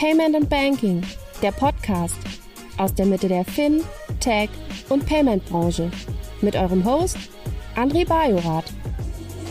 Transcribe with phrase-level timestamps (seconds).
[0.00, 1.02] Payment and Banking,
[1.42, 2.16] der Podcast
[2.78, 3.82] aus der Mitte der Fin,
[4.18, 4.48] Tech
[4.88, 5.90] und Payment Branche
[6.40, 7.18] mit eurem Host
[7.76, 8.64] André Bajorath.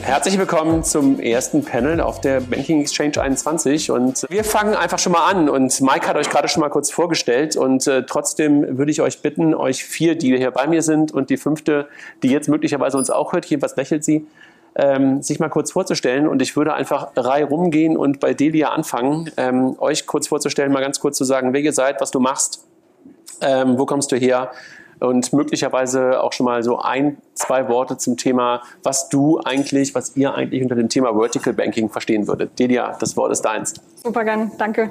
[0.01, 5.11] Herzlich willkommen zum ersten Panel auf der Banking Exchange 21 und wir fangen einfach schon
[5.11, 5.49] mal an.
[5.49, 7.55] Und Mike hat euch gerade schon mal kurz vorgestellt.
[7.55, 11.29] Und äh, trotzdem würde ich euch bitten, euch vier, die hier bei mir sind und
[11.29, 11.87] die fünfte,
[12.23, 14.25] die jetzt möglicherweise uns auch hört, jedenfalls lächelt sie,
[14.75, 16.27] ähm, sich mal kurz vorzustellen.
[16.27, 20.81] Und ich würde einfach Reihe rumgehen und bei Delia anfangen, ähm, euch kurz vorzustellen, mal
[20.81, 22.65] ganz kurz zu sagen, wer ihr seid, was du machst,
[23.41, 24.51] ähm, wo kommst du her
[24.99, 30.15] und möglicherweise auch schon mal so ein, zwei Worte zum Thema, was du eigentlich, was
[30.15, 32.57] ihr eigentlich unter dem Thema Vertical Banking verstehen würdet.
[32.59, 33.75] Delia, das Wort ist deins.
[33.95, 34.89] Super gern, danke.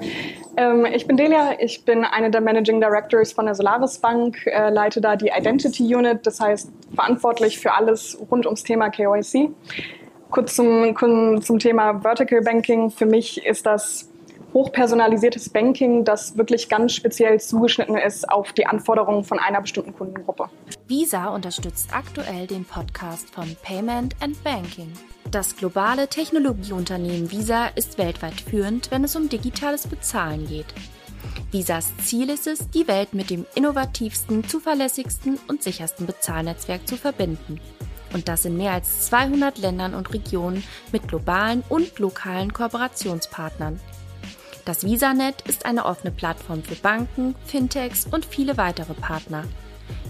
[0.56, 4.70] Ähm, ich bin Delia, ich bin eine der Managing Directors von der Solaris Bank, äh,
[4.70, 9.50] leite da die Identity Unit, das heißt verantwortlich für alles rund ums Thema KYC.
[10.30, 10.94] Kurz zum,
[11.40, 12.90] zum Thema Vertical Banking.
[12.90, 14.08] Für mich ist das
[14.58, 20.50] hochpersonalisiertes Banking, das wirklich ganz speziell zugeschnitten ist auf die Anforderungen von einer bestimmten Kundengruppe.
[20.88, 24.92] Visa unterstützt aktuell den Podcast von Payment and Banking.
[25.30, 30.66] Das globale Technologieunternehmen Visa ist weltweit führend, wenn es um digitales Bezahlen geht.
[31.52, 37.60] Visas Ziel ist es, die Welt mit dem innovativsten, zuverlässigsten und sichersten Bezahlnetzwerk zu verbinden.
[38.12, 43.78] Und das in mehr als 200 Ländern und Regionen mit globalen und lokalen Kooperationspartnern.
[44.68, 49.44] Das VisaNet ist eine offene Plattform für Banken, Fintechs und viele weitere Partner.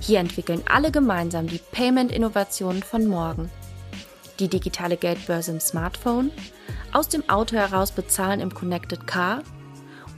[0.00, 3.52] Hier entwickeln alle gemeinsam die Payment-Innovationen von morgen.
[4.40, 6.32] Die digitale Geldbörse im Smartphone,
[6.92, 9.44] aus dem Auto heraus bezahlen im Connected Car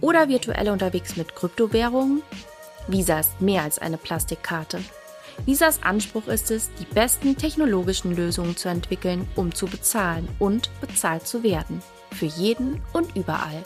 [0.01, 2.23] oder virtuell unterwegs mit Kryptowährungen?
[2.89, 4.81] Visa ist mehr als eine Plastikkarte.
[5.45, 11.27] Visas Anspruch ist es, die besten technologischen Lösungen zu entwickeln, um zu bezahlen und bezahlt
[11.27, 11.83] zu werden.
[12.11, 13.63] Für jeden und überall.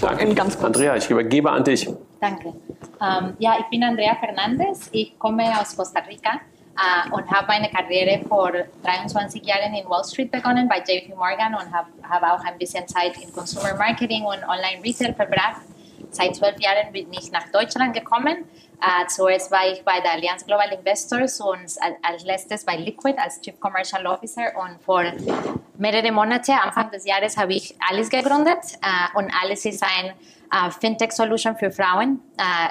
[0.00, 0.34] Danke.
[0.34, 0.64] Ganz kurz.
[0.64, 1.88] Andrea, ich übergebe an dich.
[2.20, 2.54] Danke.
[3.00, 4.88] Ähm, ja, ich bin Andrea Fernandes.
[4.92, 6.32] Ich komme aus Costa Rica
[6.76, 8.52] äh, und habe meine Karriere vor
[8.82, 12.86] 23 Jahren in Wall Street begonnen bei JP Morgan und habe hab auch ein bisschen
[12.86, 15.62] Zeit in Consumer Marketing und Online Retail verbracht.
[16.10, 18.44] Seit zwölf Jahren bin ich nach Deutschland gekommen
[18.80, 21.70] Uh, zuerst war ich bei der Allianz Global Investors und
[22.02, 25.04] als letztes bei Liquid als Chief Commercial Officer und vor
[25.76, 30.12] mehreren Monaten, Anfang des Jahres, habe ich Alice gegründet uh, und Alice ist ein
[30.54, 32.20] uh, Fintech-Solution für Frauen.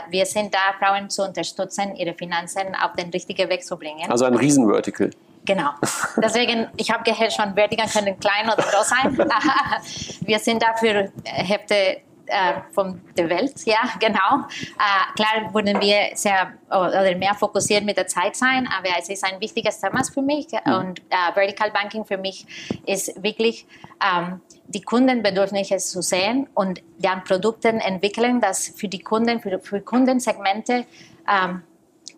[0.10, 4.10] wir sind da, Frauen zu unterstützen, ihre Finanzen auf den richtigen Weg zu bringen.
[4.10, 5.12] Also ein Riesenvertical.
[5.46, 5.70] Genau.
[6.18, 9.18] Deswegen, ich habe gehört schon, Vertical können klein oder groß sein.
[10.22, 14.46] wir sind da für Hälfte äh, von der Welt, ja, genau.
[14.78, 19.24] Äh, klar würden wir sehr oder mehr fokussiert mit der Zeit sein, aber es ist
[19.24, 22.46] ein wichtiges Thema für mich und äh, Vertical Banking für mich
[22.86, 23.66] ist wirklich
[24.02, 29.82] ähm, die Kundenbedürfnisse zu sehen und dann Produkte entwickeln, das für die Kunden, für, für
[29.82, 30.86] Kundensegmente
[31.28, 31.64] ähm,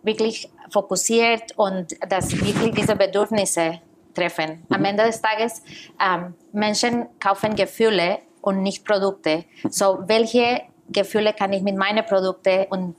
[0.03, 3.79] wirklich fokussiert und das wirklich diese Bedürfnisse
[4.13, 4.65] treffen.
[4.69, 4.85] Am mhm.
[4.85, 5.63] Ende des Tages,
[5.99, 9.45] ähm, Menschen kaufen Gefühle und nicht Produkte.
[9.69, 12.95] So, welche Gefühle kann ich mit meinen Produkten und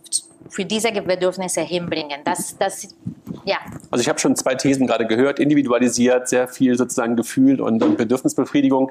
[0.49, 2.21] für diese Bedürfnisse hinbringen?
[2.25, 2.89] Das, das,
[3.45, 3.57] ja.
[3.91, 7.97] Also ich habe schon zwei Thesen gerade gehört, individualisiert, sehr viel sozusagen Gefühl und, und
[7.97, 8.91] Bedürfnisbefriedigung.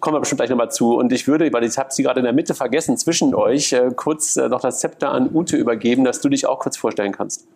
[0.00, 0.96] Kommen wir bestimmt gleich nochmal zu.
[0.96, 3.90] Und ich würde, weil ich habe sie gerade in der Mitte vergessen, zwischen euch äh,
[3.94, 7.46] kurz äh, noch das Zepter an Ute übergeben, dass du dich auch kurz vorstellen kannst.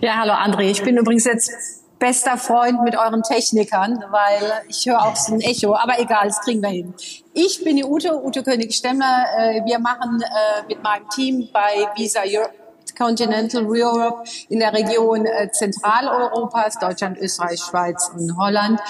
[0.00, 0.70] Ja, hallo André.
[0.70, 5.40] Ich bin übrigens jetzt bester Freund mit euren Technikern, weil ich höre auch so ein
[5.40, 5.76] Echo.
[5.76, 6.94] Aber egal, das kriegen wir hin.
[7.34, 9.24] Ich bin die Ute, Ute König-Stemmler.
[9.38, 12.54] Äh, wir machen äh, mit meinem Team bei Visa Europe
[12.98, 18.80] Continental Europe in der Region äh, Zentraleuropas, Deutschland, Österreich, Schweiz und Holland,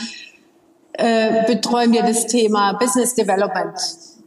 [1.47, 3.79] betreuen wir das Thema Business Development.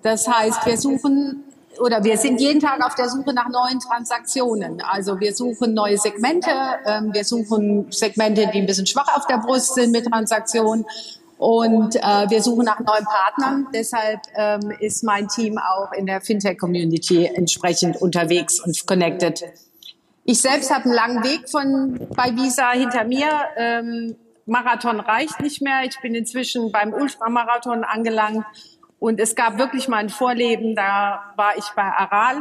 [0.02, 1.44] Das heißt, wir suchen
[1.80, 4.82] oder wir sind jeden Tag auf der Suche nach neuen Transaktionen.
[4.82, 6.50] Also wir suchen neue Segmente,
[6.86, 10.86] ähm, wir suchen Segmente, die ein bisschen schwach auf der Brust sind mit Transaktionen.
[11.38, 13.68] Und äh, wir suchen nach neuen Partnern.
[13.74, 19.44] Deshalb ähm, ist mein Team auch in der Fintech-Community entsprechend unterwegs und connected.
[20.24, 23.28] Ich selbst habe einen langen Weg von bei Visa hinter mir.
[23.58, 24.16] Ähm,
[24.46, 25.82] Marathon reicht nicht mehr.
[25.84, 28.46] Ich bin inzwischen beim Ultramarathon angelangt
[29.04, 32.38] und es gab wirklich mal ein Vorleben, da war ich bei Aral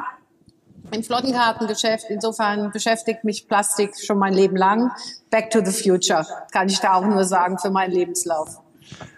[0.93, 2.05] im Flottenkartengeschäft.
[2.09, 4.93] Insofern beschäftigt mich Plastik schon mein Leben lang.
[5.29, 8.61] Back to the future, kann ich da auch nur sagen für meinen Lebenslauf.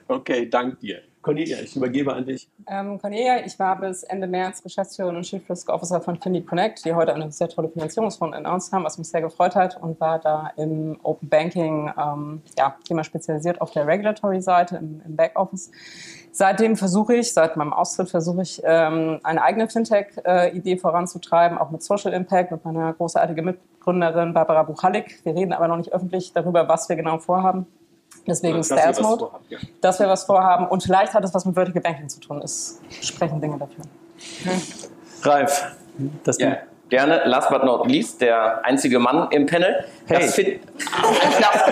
[0.08, 1.02] Okay, dank dir.
[1.25, 2.49] Cornelia, ich übergebe an dich.
[2.69, 6.85] Ähm, Cornelia, ich war bis Ende März Geschäftsführerin und Chief Risk Officer von Findy Connect,
[6.85, 10.19] die heute eine sehr tolle Finanzierungsrunde announced haben, was mich sehr gefreut hat und war
[10.19, 15.71] da im Open Banking ähm, ja, Thema spezialisiert auf der Regulatory-Seite im, im Backoffice.
[16.31, 21.82] Seitdem versuche ich, seit meinem Austritt versuche ich, ähm, eine eigene Fintech-Idee voranzutreiben, auch mit
[21.82, 25.25] Social Impact, mit meiner großartigen Mitgründerin Barbara Buchalik.
[25.25, 27.67] Wir reden aber noch nicht öffentlich darüber, was wir genau vorhaben.
[28.26, 29.59] Deswegen was Mode, ja.
[29.81, 30.67] dass wir was vorhaben.
[30.67, 32.41] Und vielleicht hat es was mit Vertical Banking zu tun.
[32.43, 33.85] Es sprechen Dinge dafür.
[35.23, 35.76] Ralf,
[36.25, 36.56] das Ja,
[36.88, 37.23] gerne.
[37.26, 39.85] Last but not least, der einzige Mann im Panel.
[40.06, 40.21] Hey.
[40.21, 40.49] Das find,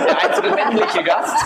[0.06, 1.36] der einzige männliche Gast.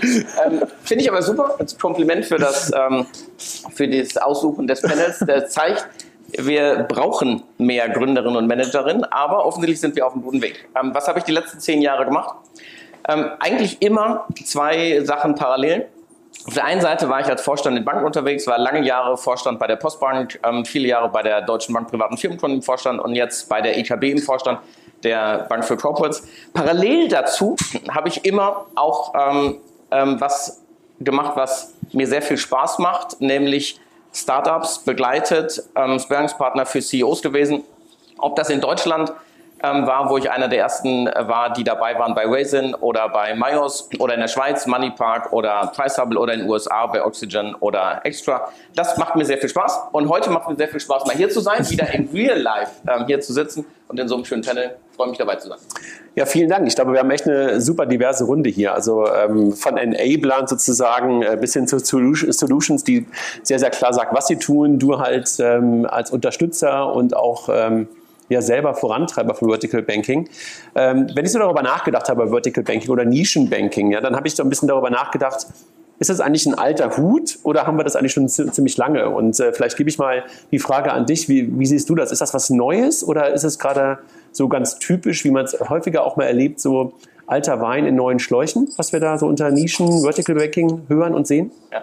[0.46, 1.56] ähm, Finde ich aber super.
[1.58, 3.06] Als Kompliment für das, ähm,
[3.36, 5.18] für das Aussuchen des Panels.
[5.26, 5.86] Das zeigt,
[6.38, 10.68] wir brauchen mehr Gründerinnen und Managerinnen, aber offensichtlich sind wir auf einem guten Weg.
[10.80, 12.36] Ähm, was habe ich die letzten zehn Jahre gemacht?
[13.10, 15.88] Ähm, eigentlich immer zwei Sachen parallel.
[16.46, 19.58] Auf der einen Seite war ich als Vorstand in Banken unterwegs, war lange Jahre Vorstand
[19.58, 23.14] bei der Postbank, ähm, viele Jahre bei der Deutschen Bank Privaten Firmenkunden im Vorstand und
[23.14, 24.60] jetzt bei der EKB im Vorstand
[25.02, 26.22] der Bank für Corporates.
[26.54, 27.56] Parallel dazu
[27.90, 29.56] habe ich immer auch ähm,
[29.90, 30.62] ähm, was
[31.00, 33.80] gemacht, was mir sehr viel Spaß macht, nämlich
[34.12, 37.64] Startups begleitet, ähm, Sparringspartner für CEOs gewesen.
[38.18, 39.12] Ob das in Deutschland
[39.62, 43.08] ähm, war, wo ich einer der ersten äh, war, die dabei waren bei Raisin oder
[43.08, 47.54] bei Myos oder in der Schweiz, Moneypark oder Pricehubble oder in den USA bei Oxygen
[47.60, 48.48] oder Extra.
[48.74, 51.28] Das macht mir sehr viel Spaß und heute macht mir sehr viel Spaß, mal hier
[51.28, 54.42] zu sein, wieder in Real Life ähm, hier zu sitzen und in so einem schönen
[54.42, 54.76] Panel.
[54.96, 55.58] Freue mich dabei zu sein.
[56.14, 56.66] Ja, vielen Dank.
[56.66, 58.74] Ich glaube, wir haben echt eine super diverse Runde hier.
[58.74, 63.06] Also ähm, von Enablern sozusagen äh, bis hin zu Solu- Solutions, die
[63.42, 64.78] sehr, sehr klar sagt, was sie tun.
[64.78, 67.88] Du halt ähm, als Unterstützer und auch ähm,
[68.30, 70.28] ja selber Vorantreiber von Vertical Banking.
[70.74, 74.34] Ähm, wenn ich so darüber nachgedacht habe, Vertical Banking oder Nischenbanking, ja, dann habe ich
[74.34, 75.46] so ein bisschen darüber nachgedacht,
[75.98, 79.10] ist das eigentlich ein alter Hut oder haben wir das eigentlich schon zi- ziemlich lange?
[79.10, 82.10] Und äh, vielleicht gebe ich mal die Frage an dich, wie, wie siehst du das?
[82.10, 83.98] Ist das was Neues oder ist es gerade
[84.32, 86.94] so ganz typisch, wie man es häufiger auch mal erlebt, so
[87.26, 91.26] alter Wein in neuen Schläuchen, was wir da so unter Nischen, Vertical Banking hören und
[91.26, 91.52] sehen?
[91.70, 91.82] Ja.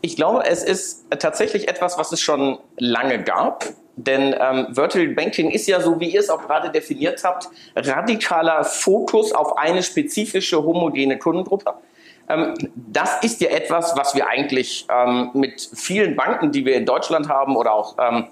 [0.00, 3.66] Ich glaube, es ist tatsächlich etwas, was es schon lange gab.
[3.96, 8.64] Denn ähm, Vertical Banking ist ja, so wie ihr es auch gerade definiert habt, radikaler
[8.64, 11.74] Fokus auf eine spezifische homogene Kundengruppe.
[12.28, 16.86] Ähm, das ist ja etwas, was wir eigentlich ähm, mit vielen Banken, die wir in
[16.86, 18.26] Deutschland haben oder auch ähm,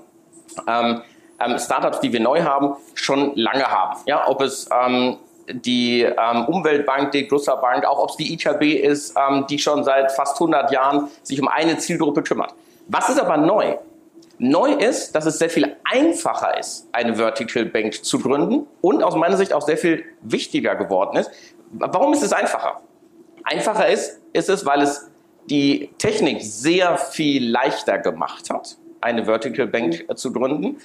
[0.67, 1.03] ähm,
[1.41, 4.01] ähm, Startups, die wir neu haben, schon lange haben.
[4.07, 4.69] Ja, ob es
[5.51, 9.83] die ähm, Umweltbank, die Grusser Bank, auch ob es die IKB ist, ähm, die schon
[9.83, 12.55] seit fast 100 Jahren sich um eine Zielgruppe kümmert.
[12.89, 13.77] Was ist aber neu?
[14.39, 19.17] Neu ist, dass es sehr viel einfacher ist, eine Vertical Bank zu gründen und aus
[19.17, 21.31] meiner Sicht auch sehr viel wichtiger geworden ist.
[21.73, 22.81] Warum ist es einfacher?
[23.45, 25.11] Einfacher ist, ist es, weil es
[25.51, 30.79] die Technik sehr viel leichter gemacht hat, eine Vertical Bank äh, zu gründen.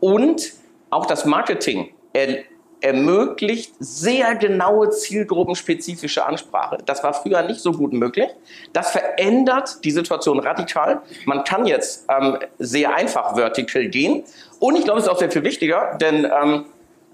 [0.00, 0.52] Und
[0.90, 2.44] auch das Marketing er,
[2.86, 6.78] ermöglicht sehr genaue zielgruppenspezifische Ansprache.
[6.86, 8.28] Das war früher nicht so gut möglich.
[8.72, 11.02] Das verändert die Situation radikal.
[11.24, 14.22] Man kann jetzt ähm, sehr einfach vertical gehen.
[14.60, 16.66] Und ich glaube, es ist auch sehr viel wichtiger, denn ähm,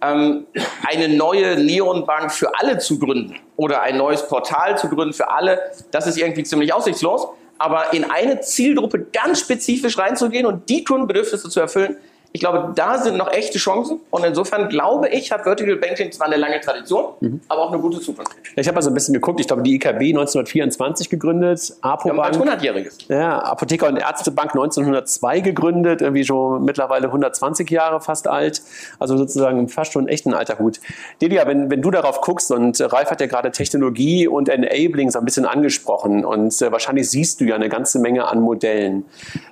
[0.02, 0.46] ähm,
[0.86, 5.58] eine neue Neonbank für alle zu gründen oder ein neues Portal zu gründen für alle,
[5.90, 7.28] das ist irgendwie ziemlich aussichtslos.
[7.56, 11.96] Aber in eine Zielgruppe ganz spezifisch reinzugehen und die Kundenbedürfnisse zu erfüllen,
[12.32, 14.00] ich glaube, da sind noch echte Chancen.
[14.10, 18.00] Und insofern glaube ich, hat Vertical Banking zwar eine lange Tradition, aber auch eine gute
[18.00, 18.32] Zukunft.
[18.56, 22.60] Ich habe mal so ein bisschen geguckt, ich glaube, die IKB 1924 gegründet, Apobank, bald
[22.60, 23.08] 100-Jähriges.
[23.08, 28.62] ja, Apotheker und Ärztebank 1902 gegründet, irgendwie schon mittlerweile 120 Jahre fast alt,
[28.98, 30.80] also sozusagen fast schon echt ein alter Hut.
[31.20, 35.18] Delia, wenn, wenn du darauf guckst und Ralf hat ja gerade Technologie und Enabling so
[35.18, 39.04] ein bisschen angesprochen und äh, wahrscheinlich siehst du ja eine ganze Menge an Modellen.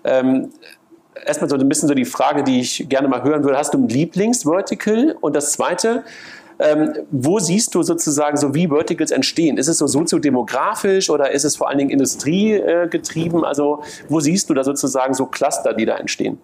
[0.05, 0.51] Ähm,
[1.25, 3.59] erstmal so ein bisschen so die Frage, die ich gerne mal hören würde.
[3.59, 5.17] Hast du ein Lieblingsvertical?
[5.21, 6.05] Und das zweite,
[6.59, 9.57] ähm, wo siehst du sozusagen so, wie Verticals entstehen?
[9.57, 13.43] Ist es so soziodemografisch oder ist es vor allen Dingen industriegetrieben?
[13.45, 16.39] Äh, also wo siehst du da sozusagen so Cluster, die da entstehen?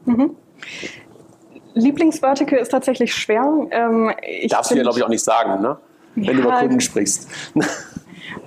[1.74, 3.44] Lieblingsvertical ist tatsächlich schwer.
[3.70, 4.12] Ähm,
[4.48, 5.76] Darfst du ja, glaube ich, auch nicht sagen, ne?
[6.14, 7.28] wenn du Ja, über Kunden sprichst.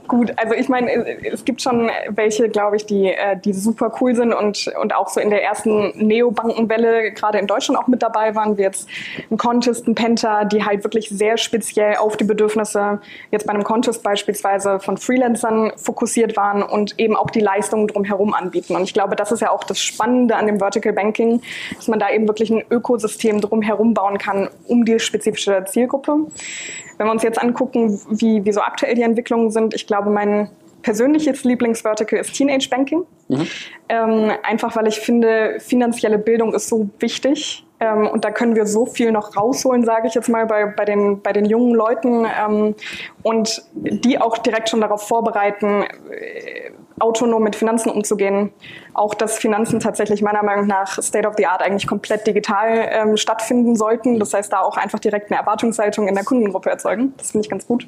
[0.09, 0.91] Gut, also ich meine,
[1.23, 5.07] es gibt schon welche, glaube ich, die, äh, die super cool sind und, und auch
[5.07, 8.89] so in der ersten Neobankenwelle gerade in Deutschland auch mit dabei waren, wie jetzt
[9.29, 12.99] ein Contest, ein Penta, die halt wirklich sehr speziell auf die Bedürfnisse
[13.29, 18.33] jetzt bei einem Contest beispielsweise von Freelancern fokussiert waren und eben auch die Leistungen drumherum
[18.33, 18.75] anbieten.
[18.75, 21.39] Und ich glaube, das ist ja auch das Spannende an dem Vertical Banking,
[21.75, 26.17] dass man da eben wirklich ein Ökosystem drumherum bauen kann um die spezifische Zielgruppe.
[26.99, 30.49] Wenn wir uns jetzt angucken, wie, wie so aktuell die Entwicklungen sind, ich glaube, mein
[30.81, 33.05] persönliches Lieblingsvertical ist Teenage Banking.
[33.29, 33.47] Mhm.
[33.87, 37.65] Ähm, einfach weil ich finde, finanzielle Bildung ist so wichtig.
[37.79, 40.83] Ähm, und da können wir so viel noch rausholen, sage ich jetzt mal, bei, bei,
[40.83, 42.75] den, bei den jungen Leuten ähm,
[43.23, 48.51] und die auch direkt schon darauf vorbereiten, äh, autonom mit Finanzen umzugehen.
[48.99, 53.15] Auch dass Finanzen tatsächlich meiner Meinung nach State of the Art eigentlich komplett digital ähm,
[53.15, 54.19] stattfinden sollten.
[54.19, 57.13] Das heißt, da auch einfach direkt eine Erwartungshaltung in der Kundengruppe erzeugen.
[57.15, 57.87] Das finde ich ganz gut.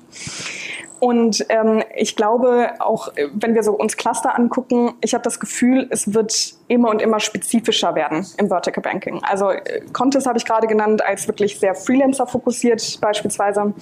[1.01, 5.39] Und ähm, ich glaube, auch äh, wenn wir so uns Cluster angucken, ich habe das
[5.39, 9.19] Gefühl, es wird immer und immer spezifischer werden im Vertical Banking.
[9.23, 13.73] Also äh, Contest habe ich gerade genannt als wirklich sehr Freelancer fokussiert beispielsweise.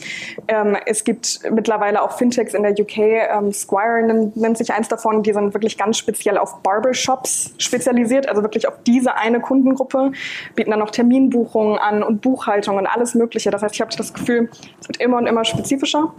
[0.48, 4.02] Ähm, es gibt mittlerweile auch Fintechs in der UK, ähm, Squire
[4.34, 6.64] nennt, sich eins davon, die sind wirklich ganz speziell auf
[7.20, 10.12] Barbershops spezialisiert, also wirklich auf diese eine Kundengruppe,
[10.56, 13.52] bieten dann noch Terminbuchungen an und Buchhaltung und alles Mögliche.
[13.52, 14.50] Das heißt, ich habe das Gefühl,
[14.80, 16.14] es wird immer und immer spezifischer.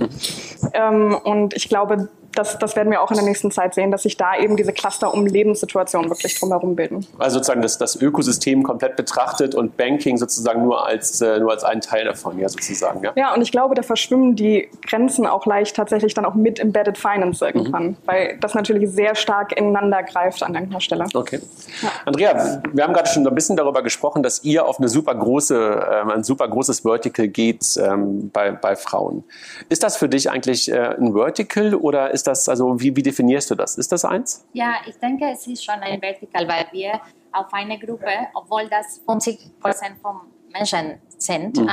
[0.72, 3.90] Ähm, ähm, und ich glaube, das, das werden wir auch in der nächsten Zeit sehen,
[3.90, 7.06] dass sich da eben diese Cluster um Lebenssituationen wirklich drumherum bilden.
[7.18, 11.64] Also sozusagen das, das Ökosystem komplett betrachtet und Banking sozusagen nur als, äh, nur als
[11.64, 13.02] einen Teil davon, ja, sozusagen.
[13.02, 13.12] Ja?
[13.16, 16.98] ja, und ich glaube, da verschwimmen die Grenzen auch leicht tatsächlich dann auch mit Embedded
[16.98, 17.96] Finance irgendwann, mhm.
[18.06, 21.06] weil das natürlich sehr stark ineinander greift an irgendeiner Stelle.
[21.14, 21.40] Okay.
[21.82, 21.88] Ja.
[22.04, 25.86] Andrea, wir haben gerade schon ein bisschen darüber gesprochen, dass ihr auf eine super große,
[25.92, 29.24] ähm, ein super großes Vertical geht ähm, bei, bei Frauen.
[29.68, 33.02] Ist das für dich eigentlich äh, ein Vertical oder ist ist das, also wie, wie
[33.02, 33.78] definierst du das?
[33.78, 34.44] Ist das eins?
[34.52, 37.00] Ja, ich denke, es ist schon ein Vertical, weil wir
[37.32, 40.20] auf eine Gruppe, obwohl das 50 Prozent von
[40.52, 41.68] Menschen sind, mhm.
[41.68, 41.72] äh,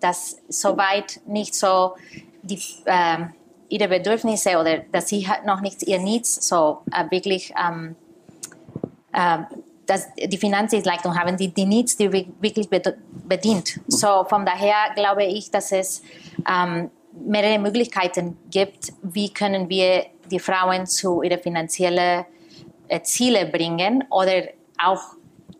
[0.00, 1.94] das soweit nicht so
[2.42, 3.26] die, äh,
[3.68, 7.96] ihre Bedürfnisse oder dass sie noch nicht ihr Needs so äh, wirklich ähm,
[9.12, 9.38] äh,
[9.86, 13.78] dass die Finanzdienstleistung haben, die die Needs, die wirklich bedient.
[13.78, 13.82] Mhm.
[13.90, 16.02] So von daher glaube ich, dass es
[16.46, 16.90] ähm,
[17.26, 22.24] mehrere Möglichkeiten gibt, wie können wir die Frauen zu ihren finanziellen
[22.88, 24.42] äh, Ziele bringen oder
[24.78, 25.02] auch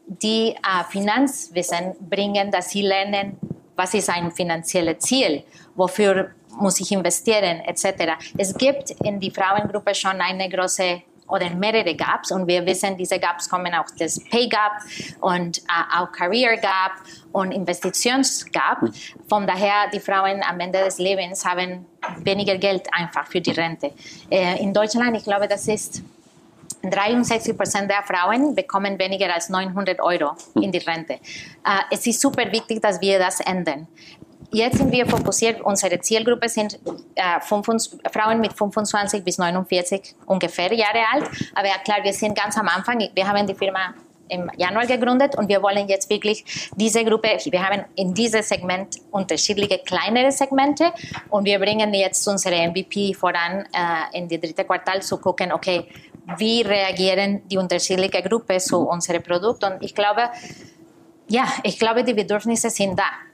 [0.07, 3.37] die äh, Finanzwissen bringen, dass sie lernen,
[3.77, 5.45] was ist ein finanzielles Ziel,
[5.77, 8.15] wofür muss ich investieren, etc.
[8.37, 13.19] Es gibt in die Frauengruppe schon eine große oder mehrere Gaps und wir wissen, diese
[13.19, 14.83] Gaps kommen auch das Pay Gap
[15.21, 16.93] und äh, auch Career Gap
[17.33, 18.81] und Investitionsgap.
[18.81, 18.93] Hm.
[19.29, 21.87] Von daher, die Frauen am Ende des Lebens haben
[22.19, 23.93] weniger Geld einfach für die Rente.
[24.31, 26.03] Äh, in Deutschland, ich glaube, das ist
[26.83, 31.15] 63 Prozent der Frauen bekommen weniger als 900 Euro in die Rente.
[31.15, 31.19] Äh,
[31.91, 33.89] es ist super wichtig, dass wir das ändern.
[34.51, 36.79] Jetzt sind wir fokussiert, unsere Zielgruppe sind
[37.15, 41.29] äh, 25, Frauen mit 25 bis 49 ungefähr Jahre alt.
[41.55, 42.99] Aber ja, klar, wir sind ganz am Anfang.
[43.15, 43.95] Wir haben die Firma
[44.31, 46.45] im Januar gegründet und wir wollen jetzt wirklich
[46.77, 50.93] diese Gruppe, wir haben in diesem Segment unterschiedliche kleinere Segmente
[51.31, 55.87] und wir bringen jetzt unsere MVP voran äh, in die dritte Quartal zu gucken, okay,
[56.37, 60.31] wie reagieren die unterschiedlichen Gruppen zu unserem Produkt und ich glaube,
[61.29, 63.28] ja, ich glaube, die Bedürfnisse sind da.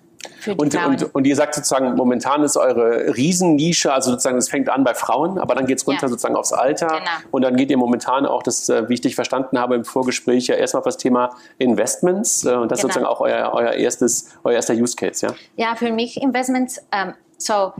[0.56, 4.84] Und, und, und, ihr sagt sozusagen, momentan ist eure Riesennische, also sozusagen, es fängt an
[4.84, 6.08] bei Frauen, aber dann geht es runter ja.
[6.08, 6.88] sozusagen aufs Alter.
[6.88, 7.10] Genau.
[7.30, 10.46] Und dann geht ihr momentan auch, das, äh, wie ich dich verstanden habe im Vorgespräch,
[10.46, 12.44] ja erstmal auf das Thema Investments.
[12.44, 12.88] Äh, und das genau.
[12.88, 15.34] ist sozusagen auch euer, euer, erstes, euer erster Use Case, ja?
[15.56, 17.72] Ja, für mich Investments, ähm, so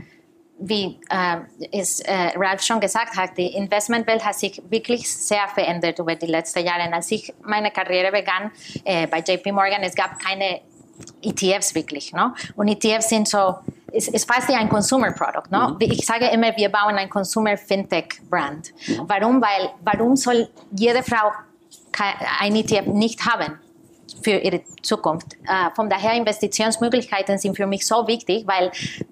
[0.59, 1.37] wie äh,
[1.71, 6.27] es, äh, Ralph schon gesagt hat, die Investmentwelt hat sich wirklich sehr verändert über die
[6.27, 6.91] letzten Jahre.
[6.93, 8.51] Als ich meine Karriere begann
[8.85, 10.61] äh, bei JP Morgan, es gab keine
[11.21, 12.13] ETFs wirklich.
[12.13, 12.33] No?
[12.55, 13.55] Und ETFs sind so,
[13.91, 15.49] ist, ist fast wie ein Consumer Product.
[15.51, 15.69] No?
[15.69, 15.77] Mhm.
[15.79, 18.73] Ich sage immer, wir bauen ein Consumer Fintech Brand.
[18.87, 19.03] Mhm.
[19.07, 19.41] Warum?
[19.41, 21.31] Weil, warum soll jede Frau
[22.39, 23.59] ein ETF nicht haben?
[24.23, 25.33] für ihre Zukunft.
[25.43, 28.71] Äh, von daher Investitionsmöglichkeiten sind für mich so wichtig, weil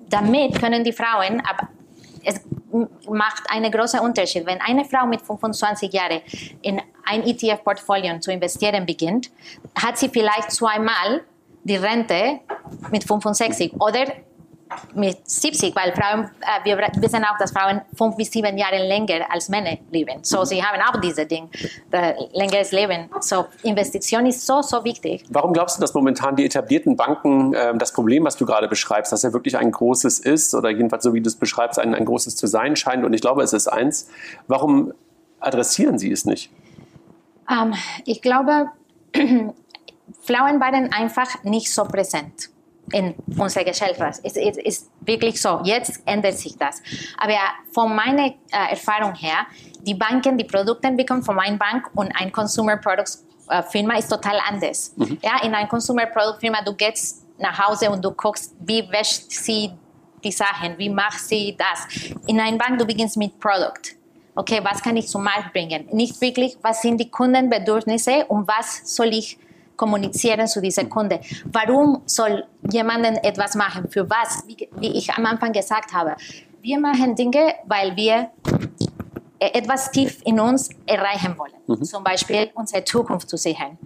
[0.10, 1.68] damit können die Frauen, aber
[2.24, 2.42] es
[3.08, 4.46] macht einen großen Unterschied.
[4.46, 6.22] Wenn eine Frau mit 25 Jahren
[6.62, 9.30] in ein ETF-Portfolio zu investieren beginnt,
[9.76, 11.24] hat sie vielleicht zweimal
[11.64, 12.40] die Rente
[12.92, 14.06] mit 65 oder
[14.96, 19.26] mit 70, weil Frauen, äh, wir wissen auch, dass Frauen fünf bis sieben Jahre länger
[19.30, 20.20] als Männer leben.
[20.24, 21.50] So, sie haben auch diese Ding,
[21.92, 23.10] äh, längeres Leben.
[23.20, 25.26] So, Investition ist so, so wichtig.
[25.30, 29.12] Warum glaubst du, dass momentan die etablierten Banken äh, das Problem, was du gerade beschreibst,
[29.12, 32.06] dass ja wirklich ein großes ist oder jedenfalls so wie du es beschreibst, ein, ein
[32.06, 34.10] großes zu sein scheint und ich glaube, es ist eins.
[34.48, 34.94] Warum
[35.40, 36.52] adressieren sie es nicht?
[37.50, 37.74] Ähm,
[38.06, 38.70] ich glaube,
[40.26, 42.50] Frauen waren einfach nicht so präsent
[42.92, 44.22] in unserer Gesellschaft.
[44.24, 45.62] Es ist, ist, wirklich so.
[45.64, 46.82] Jetzt ändert sich das.
[47.18, 47.34] Aber
[47.72, 49.48] von meiner äh, Erfahrung her,
[49.82, 54.10] die Banken, die Produkte entwickeln von einer Bank und ein Consumer Products äh, Firma ist
[54.10, 54.94] total anders.
[54.96, 55.18] Mhm.
[55.22, 59.32] Ja, in einer Consumer Product Firma, du gehst nach Hause und du guckst, wie wäscht
[59.32, 59.72] sie
[60.24, 61.88] die Sachen, wie macht sie das.
[62.28, 63.96] In einer Bank, du beginnst mit Produkt.
[64.36, 65.88] okay, was kann ich zum Markt bringen?
[65.92, 69.38] Nicht wirklich, was sind die Kundenbedürfnisse und was soll ich
[69.76, 71.20] kommunizieren zu dieser Kunde.
[71.46, 73.90] Warum soll jemanden etwas machen?
[73.90, 74.44] Für was?
[74.48, 76.16] Wie, wie ich am Anfang gesagt habe.
[76.62, 78.32] Wir machen Dinge, weil wir
[79.40, 81.54] äh, etwas tief in uns erreichen wollen.
[81.68, 81.84] Mhm.
[81.84, 83.78] Zum Beispiel unsere Zukunft zu sichern.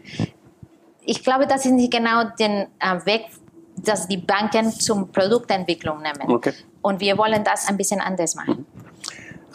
[1.01, 3.25] Ich glaube, das ist nicht genau der äh, Weg,
[3.77, 6.29] dass die Banken zum Produktentwicklung nehmen.
[6.29, 6.53] Okay.
[6.81, 8.65] Und wir wollen das ein bisschen anders machen.
[8.69, 8.76] Mhm.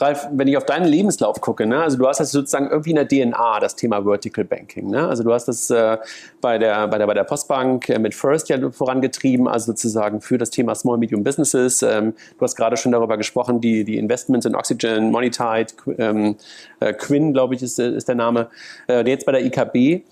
[0.02, 2.97] Ralf, wenn ich auf deinen Lebenslauf gucke, ne, also du hast das sozusagen irgendwie in
[2.97, 4.90] der DNA, das Thema Vertical Banking.
[4.90, 5.06] Ne?
[5.06, 5.99] Also du hast das äh,
[6.40, 10.38] bei, der, bei, der, bei der Postbank äh, mit First ja vorangetrieben, also sozusagen für
[10.38, 11.82] das Thema Small Medium Businesses.
[11.82, 15.68] Ähm, du hast gerade schon darüber gesprochen, die, die Investments in Oxygen, Monetide,
[15.99, 16.37] ähm,
[16.80, 18.49] äh, Quinn, glaube ich, ist, ist der Name,
[18.88, 20.04] äh, jetzt bei der IKB.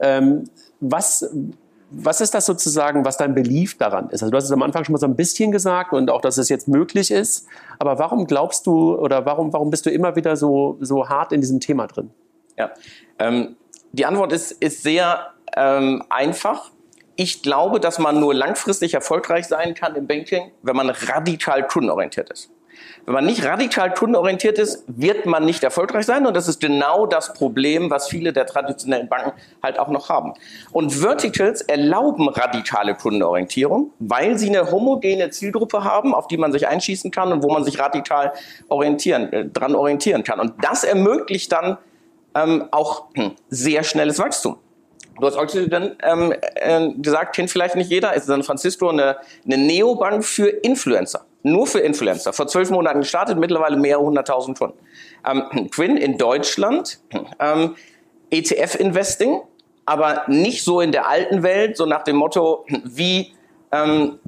[0.00, 0.44] Ähm,
[0.80, 1.28] was,
[1.94, 4.22] was ist das sozusagen, was dein Belief daran ist?
[4.22, 6.38] Also du hast es am Anfang schon mal so ein bisschen gesagt und auch, dass
[6.38, 7.46] es jetzt möglich ist.
[7.78, 11.40] Aber warum glaubst du oder warum, warum bist du immer wieder so, so hart in
[11.40, 12.10] diesem Thema drin?
[12.58, 12.70] Ja,
[13.18, 13.56] ähm,
[13.92, 16.70] die Antwort ist, ist sehr ähm, einfach.
[17.16, 22.30] Ich glaube, dass man nur langfristig erfolgreich sein kann im Banking, wenn man radikal kundenorientiert
[22.30, 22.50] ist.
[23.04, 26.26] Wenn man nicht radikal kundenorientiert ist, wird man nicht erfolgreich sein.
[26.26, 30.34] Und das ist genau das Problem, was viele der traditionellen Banken halt auch noch haben.
[30.70, 36.68] Und Verticals erlauben radikale Kundenorientierung, weil sie eine homogene Zielgruppe haben, auf die man sich
[36.68, 38.32] einschießen kann und wo man sich radikal
[38.68, 40.40] orientieren, äh, dran orientieren kann.
[40.40, 41.78] Und das ermöglicht dann
[42.34, 44.58] ähm, auch hm, sehr schnelles Wachstum.
[45.20, 49.58] Du hast Oxygen ähm, äh, gesagt, kennt vielleicht nicht jeder, ist San Francisco eine, eine
[49.58, 51.26] Neobank für Influencer.
[51.42, 52.32] Nur für Influencer.
[52.32, 54.78] Vor zwölf Monaten gestartet, mittlerweile mehrere hunderttausend Kunden.
[55.28, 57.00] Ähm, Quinn in Deutschland,
[57.40, 57.76] ähm,
[58.30, 59.40] ETF-Investing,
[59.84, 63.32] aber nicht so in der alten Welt, so nach dem Motto, wie
[63.72, 64.18] ähm,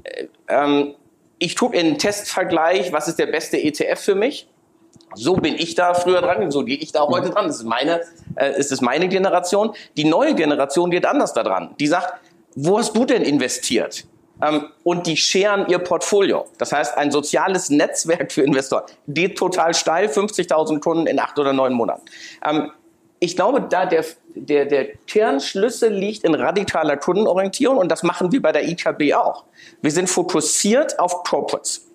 [0.49, 0.94] ähm,
[1.38, 4.49] ich tue in einen Testvergleich, was ist der beste ETF für mich?
[5.14, 7.47] So bin ich da früher dran, so gehe ich da heute dran.
[7.47, 8.00] Das ist meine,
[8.37, 9.75] äh, ist es meine Generation.
[9.97, 11.75] Die neue Generation geht anders da dran.
[11.78, 12.14] Die sagt,
[12.56, 14.06] wo hast du denn investiert?
[14.43, 16.47] Ähm, und die scheren ihr Portfolio.
[16.59, 21.53] Das heißt, ein soziales Netzwerk für Investoren geht total steil, 50.000 Kunden in acht oder
[21.53, 22.03] neun Monaten.
[22.45, 22.71] Ähm,
[23.21, 28.43] ich glaube, da der, der, der Kernschlüssel liegt in radikaler Kundenorientierung und das machen wir
[28.43, 29.45] bei der IKB auch.
[29.80, 31.87] Wir sind fokussiert auf Corporates.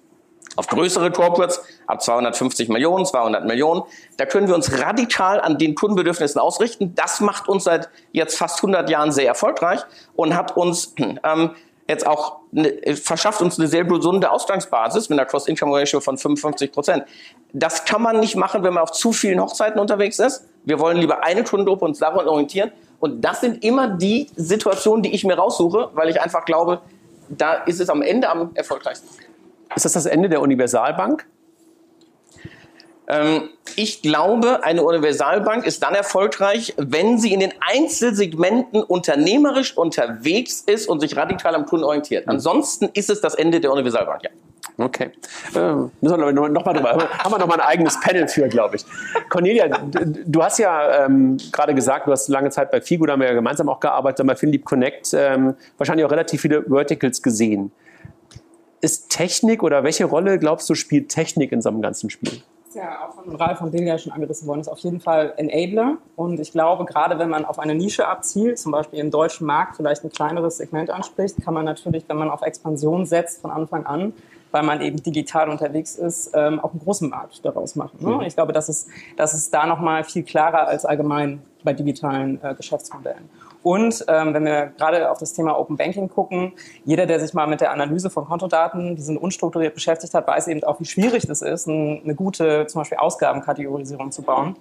[0.55, 3.83] Auf größere Corporates ab 250 Millionen, 200 Millionen.
[4.17, 6.95] Da können wir uns radikal an den Kundenbedürfnissen ausrichten.
[6.95, 9.81] Das macht uns seit jetzt fast 100 Jahren sehr erfolgreich
[10.15, 11.51] und hat uns ähm,
[11.89, 17.03] jetzt auch eine, verschafft uns eine sehr gesunde Ausgangsbasis mit einer Cross-Income-Ratio von 55 Prozent.
[17.51, 20.45] Das kann man nicht machen, wenn man auf zu vielen Hochzeiten unterwegs ist.
[20.65, 22.71] Wir wollen lieber eine Kundengruppe uns daran orientieren.
[22.99, 26.81] Und das sind immer die Situationen, die ich mir raussuche, weil ich einfach glaube,
[27.27, 29.07] da ist es am Ende am erfolgreichsten.
[29.75, 31.25] Ist das das Ende der Universalbank?
[33.09, 40.61] Ähm, ich glaube, eine Universalbank ist dann erfolgreich, wenn sie in den Einzelsegmenten unternehmerisch unterwegs
[40.61, 42.27] ist und sich radikal am Kunden orientiert.
[42.27, 42.33] Mhm.
[42.33, 44.29] Ansonsten ist es das Ende der Universalbank, ja.
[44.77, 45.09] Okay.
[45.55, 47.09] Äh, müssen wir noch mal drüber.
[47.17, 48.85] Haben wir noch mal ein eigenes Panel für, glaube ich.
[49.29, 53.19] Cornelia, du hast ja ähm, gerade gesagt, du hast lange Zeit bei Figo, da haben
[53.19, 57.71] wir ja gemeinsam auch gearbeitet, bei FinLeap Connect, ähm, wahrscheinlich auch relativ viele Verticals gesehen.
[58.79, 62.41] Ist Technik oder welche Rolle, glaubst du, spielt Technik in so einem ganzen Spiel?
[62.75, 65.97] Ja auch von Ralf und Delia schon angerissen worden, ist auf jeden Fall Enabler.
[66.15, 69.75] Und ich glaube, gerade wenn man auf eine Nische abzielt, zum Beispiel im deutschen Markt
[69.75, 73.85] vielleicht ein kleineres Segment anspricht, kann man natürlich, wenn man auf Expansion setzt von Anfang
[73.85, 74.13] an,
[74.51, 77.97] weil man eben digital unterwegs ist, ähm, auch einen großen Markt daraus machen.
[77.99, 78.15] Ne?
[78.15, 78.21] Mhm.
[78.21, 82.55] Ich glaube, das ist, das ist da nochmal viel klarer als allgemein bei digitalen äh,
[82.55, 83.29] Geschäftsmodellen.
[83.61, 86.53] Und ähm, wenn wir gerade auf das Thema Open Banking gucken,
[86.85, 90.47] jeder, der sich mal mit der Analyse von Kontodaten, die sind unstrukturiert beschäftigt hat, weiß
[90.47, 94.55] eben auch, wie schwierig das ist, eine gute zum Beispiel Ausgabenkategorisierung zu bauen.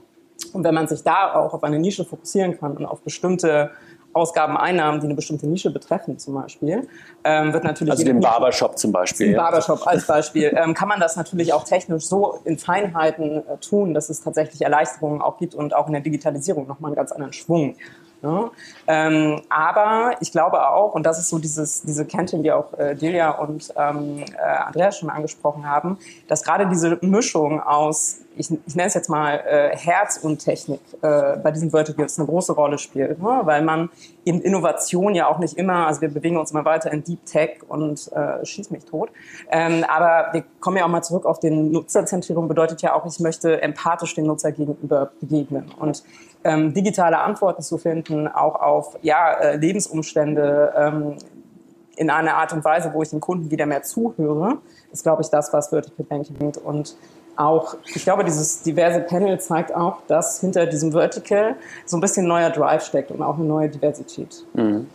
[0.53, 3.71] Und wenn man sich da auch auf eine Nische fokussieren kann und auf bestimmte
[4.15, 6.89] Ausgaben, Einnahmen, die eine bestimmte Nische betreffen, zum Beispiel,
[7.25, 7.93] ähm, wird natürlich.
[7.93, 9.29] Also den Barbershop zum Beispiel.
[9.29, 9.43] Den ja.
[9.43, 10.53] Barbershop als Beispiel.
[10.57, 14.63] ähm, kann man das natürlich auch technisch so in Feinheiten äh, tun, dass es tatsächlich
[14.63, 17.77] Erleichterungen auch gibt und auch in der Digitalisierung nochmal einen ganz anderen Schwung
[18.23, 18.51] Ne?
[18.87, 22.95] Ähm, aber ich glaube auch, und das ist so dieses, diese Kentin, die auch äh,
[22.95, 28.77] Delia und ähm, äh, Andreas schon angesprochen haben, dass gerade diese Mischung aus, ich, ich
[28.77, 32.79] nenne es jetzt mal äh, Herz und Technik äh, bei diesen Verticals eine große Rolle
[32.79, 33.41] spielt, ne?
[33.43, 33.91] weil man
[34.25, 37.59] in Innovation ja auch nicht immer, also wir bewegen uns immer weiter in Deep Tech
[37.69, 39.11] und äh, schieß mich tot,
[39.51, 43.21] ähm, aber wir kommen ja auch mal zurück auf den Nutzerzentrierung, bedeutet ja auch, ich
[43.21, 46.05] möchte empathisch dem Nutzer gegenüber begegnen und
[46.45, 51.17] ähm, digitale Antworten zu finden, auch auf ja, äh, Lebensumstände ähm,
[51.97, 54.59] in einer Art und Weise, wo ich dem Kunden wieder mehr zuhöre,
[54.93, 56.53] ist, glaube ich, das, was Vertical Banking.
[56.65, 56.97] Und
[57.39, 61.55] auch, ich glaube, dieses diverse Panel zeigt auch, dass hinter diesem Vertical
[61.87, 64.45] so ein bisschen neuer Drive steckt und auch eine neue Diversität.
[64.55, 64.89] Mhm.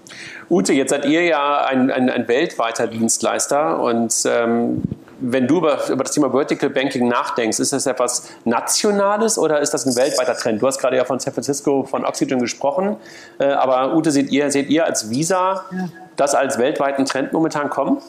[0.50, 4.84] Ute, jetzt seid ihr ja ein, ein, ein weltweiter Dienstleister und ähm,
[5.26, 9.74] wenn du über, über, das Thema Vertical Banking nachdenkst, ist das etwas Nationales oder ist
[9.74, 10.62] das ein weltweiter Trend?
[10.62, 12.98] Du hast gerade ja von San Francisco, von Oxygen gesprochen,
[13.40, 15.90] äh, aber Ute, seht ihr, seht ihr als Visa ja.
[16.18, 18.00] das als weltweiten Trend momentan kommen?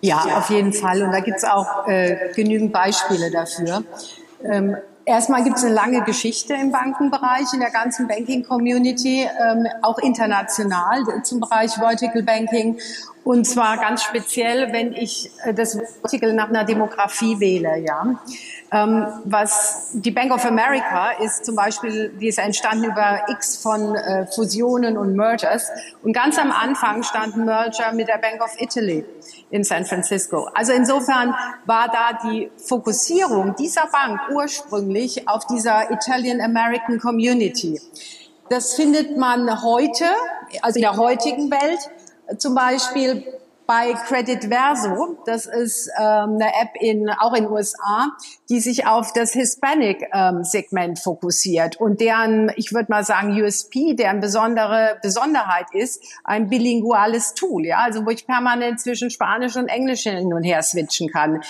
[0.00, 1.02] Ja, auf jeden Fall.
[1.02, 3.82] Und da gibt es auch äh, genügend Beispiele dafür.
[4.44, 4.76] Ähm,
[5.08, 11.02] Erstmal gibt es eine lange Geschichte im Bankenbereich, in der ganzen Banking-Community, ähm, auch international
[11.22, 12.78] zum Bereich Vertical Banking.
[13.28, 18.18] Und zwar ganz speziell, wenn ich äh, das Vertical nach einer Demografie wähle, ja.
[18.72, 23.94] Ähm, was die Bank of America ist zum Beispiel, die ist entstanden über X von
[23.94, 25.68] äh, Fusionen und Mergers.
[26.02, 29.04] Und ganz am Anfang stand ein Merger mit der Bank of Italy
[29.50, 30.48] in San Francisco.
[30.54, 31.34] Also insofern
[31.66, 37.78] war da die Fokussierung dieser Bank ursprünglich auf dieser Italian American Community.
[38.48, 40.06] Das findet man heute,
[40.62, 41.90] also in der heutigen Welt,
[42.36, 43.24] zum Beispiel
[43.68, 45.18] bei Credit Verso.
[45.26, 48.16] Das ist ähm, eine App in, auch in USA,
[48.48, 54.20] die sich auf das Hispanic-Segment ähm, fokussiert und deren, ich würde mal sagen, USP, deren
[54.20, 60.04] besondere Besonderheit ist, ein bilinguales Tool, ja, also wo ich permanent zwischen Spanisch und Englisch
[60.04, 61.42] hin und her switchen kann.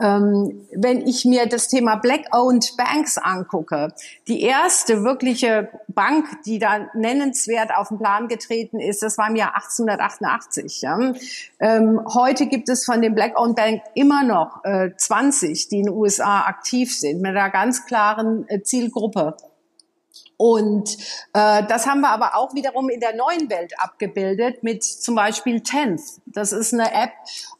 [0.00, 3.92] Ähm, wenn ich mir das Thema Black-Owned Banks angucke,
[4.28, 9.36] die erste wirkliche Bank, die da nennenswert auf den Plan getreten ist, das war im
[9.36, 10.82] Jahr 1888.
[10.82, 10.98] Ja.
[11.58, 15.94] Ähm, heute gibt es von den Black-Owned Bank immer noch äh, 20, die in den
[15.94, 19.36] USA aktiv sind, mit einer ganz klaren äh, Zielgruppe.
[20.40, 20.96] Und
[21.34, 25.60] äh, das haben wir aber auch wiederum in der neuen Welt abgebildet mit zum Beispiel
[25.60, 26.00] Tenth.
[26.24, 27.10] Das ist eine App,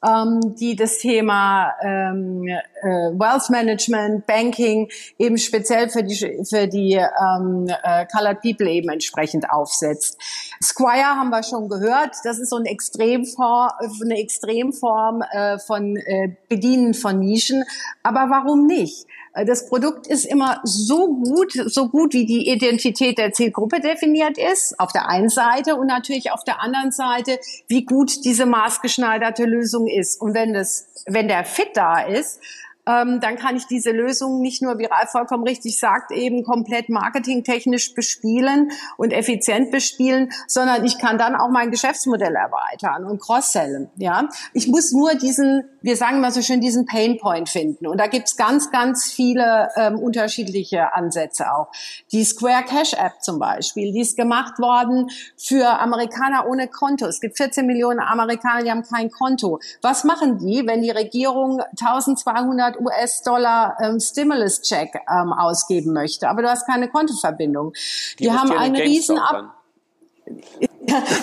[0.02, 4.88] ähm, die das Thema ähm, äh, Wealth Management, Banking
[5.18, 6.16] eben speziell für die
[6.48, 10.18] für die ähm, äh, Colored People eben entsprechend aufsetzt.
[10.62, 12.16] Squire haben wir schon gehört.
[12.24, 17.62] Das ist so eine Extremform, eine Extremform äh, von äh, Bedienen von Nischen.
[18.02, 19.06] Aber warum nicht?
[19.34, 24.38] Äh, das Produkt ist immer so gut, so gut wie die Identität der Zielgruppe definiert
[24.38, 27.38] ist, auf der einen Seite und natürlich auf der anderen Seite,
[27.68, 30.20] wie gut diese maßgeschneiderte Lösung ist.
[30.20, 32.40] Und wenn das, wenn der Fit da ist,
[32.86, 36.88] ähm, dann kann ich diese Lösung nicht nur, wie Ralf vollkommen richtig sagt, eben komplett
[36.88, 43.90] marketingtechnisch bespielen und effizient bespielen, sondern ich kann dann auch mein Geschäftsmodell erweitern und cross-sellen.
[43.96, 47.86] Ja, ich muss nur diesen, wir sagen immer so schön, diesen Painpoint finden.
[47.86, 51.68] Und da gibt's ganz, ganz viele ähm, unterschiedliche Ansätze auch.
[52.12, 57.06] Die Square Cash App zum Beispiel, die ist gemacht worden für Amerikaner ohne Konto.
[57.06, 59.60] Es gibt 14 Millionen Amerikaner, die haben kein Konto.
[59.82, 66.48] Was machen die, wenn die Regierung 1200 US-Dollar ähm, Stimulus-Check ähm, ausgeben möchte, aber du
[66.48, 67.72] hast keine Kontoverbindung.
[68.18, 69.56] Die, die haben einen riesen Ab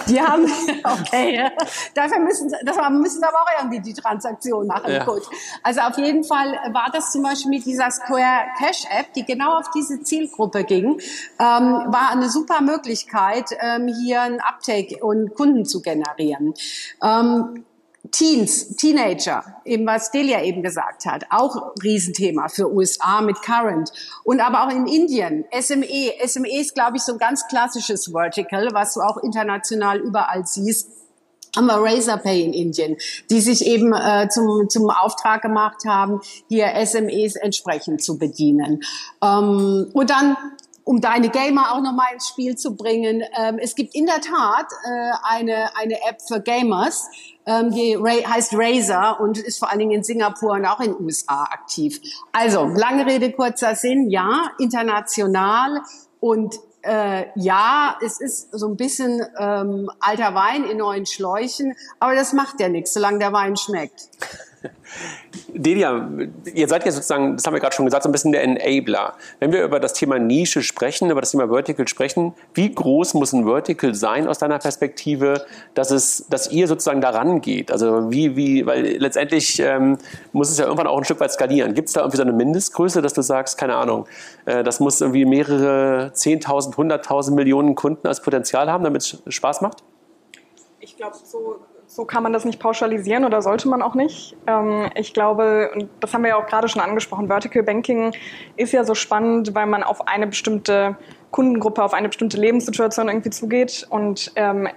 [0.09, 0.45] die haben,
[0.83, 1.49] okay,
[1.93, 4.91] dafür müssen, das müssen aber auch irgendwie die Transaktion machen.
[4.91, 5.03] Ja.
[5.03, 5.23] Gut.
[5.63, 9.57] Also auf jeden Fall war das zum Beispiel mit dieser Square Cash App, die genau
[9.57, 10.99] auf diese Zielgruppe ging,
[11.39, 16.53] ähm, war eine super Möglichkeit, ähm, hier ein Uptake und Kunden zu generieren.
[17.03, 17.65] Ähm,
[18.11, 23.91] Teens, Teenager, eben was Delia eben gesagt hat, auch Riesenthema für USA mit Current
[24.23, 26.13] und aber auch in Indien, SME.
[26.25, 30.89] SME ist, glaube ich, so ein ganz klassisches Vertical, was du auch international überall siehst
[31.55, 32.97] haben wir Razorpay in Indien,
[33.31, 38.83] die sich eben äh, zum, zum Auftrag gemacht haben, hier SMEs entsprechend zu bedienen.
[39.23, 40.37] Ähm, und dann
[40.87, 43.21] um deine Gamer auch nochmal ins Spiel zu bringen.
[43.37, 47.09] Ähm, es gibt in der Tat äh, eine, eine App für Gamers,
[47.45, 50.93] ähm, die Ray, heißt Razer und ist vor allen Dingen in Singapur und auch in
[50.93, 51.99] den USA aktiv.
[52.31, 55.81] Also, lange Rede, kurzer Sinn, ja, international
[56.21, 62.15] und äh, ja, es ist so ein bisschen ähm, alter Wein in neuen Schläuchen, aber
[62.15, 64.07] das macht ja nichts, solange der Wein schmeckt.
[65.57, 66.09] Delia,
[66.53, 69.13] ihr seid ja sozusagen, das haben wir gerade schon gesagt, so ein bisschen der Enabler.
[69.39, 73.33] Wenn wir über das Thema Nische sprechen, über das Thema Vertical sprechen, wie groß muss
[73.33, 77.71] ein Vertical sein aus deiner Perspektive, dass, es, dass ihr sozusagen daran geht?
[77.71, 79.97] Also wie, wie, weil letztendlich ähm,
[80.31, 81.73] muss es ja irgendwann auch ein Stück weit skalieren.
[81.73, 84.07] Gibt es da irgendwie so eine Mindestgröße, dass du sagst, keine Ahnung,
[84.45, 89.61] äh, das muss irgendwie mehrere 10.000, 100.000 Millionen Kunden als Potenzial haben, damit es Spaß
[89.61, 89.83] macht?
[90.79, 91.59] Ich glaube, so
[91.97, 94.37] so kann man das nicht pauschalisieren oder sollte man auch nicht.
[94.45, 98.11] Ähm, ich glaube, und das haben wir ja auch gerade schon angesprochen, Vertical Banking
[98.55, 100.95] ist ja so spannend, weil man auf eine bestimmte
[101.31, 103.87] Kundengruppe, auf eine bestimmte Lebenssituation irgendwie zugeht.
[103.89, 104.69] Und ähm,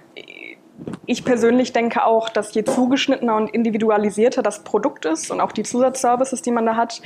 [1.05, 5.61] ich persönlich denke auch, dass je zugeschnittener und individualisierter das Produkt ist und auch die
[5.61, 7.03] Zusatzservices, die man da hat,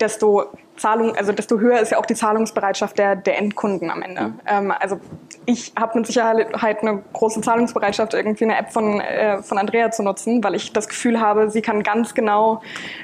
[0.00, 0.46] desto
[0.80, 4.32] Zahlung, also desto höher ist ja auch die Zahlungsbereitschaft der, der Endkunden am Ende.
[4.46, 4.98] Ähm, also
[5.44, 10.02] ich habe mit Sicherheit eine große Zahlungsbereitschaft, irgendwie eine App von, äh, von Andrea zu
[10.02, 12.62] nutzen, weil ich das Gefühl habe, sie kann ganz genau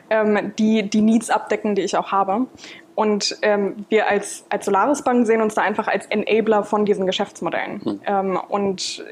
[0.09, 2.47] ähm, die, die Needs abdecken, die ich auch habe.
[2.95, 7.05] Und ähm, wir als, als Solaris Bank sehen uns da einfach als Enabler von diesen
[7.05, 7.83] Geschäftsmodellen.
[7.85, 8.01] Hm.
[8.07, 9.05] Ähm, und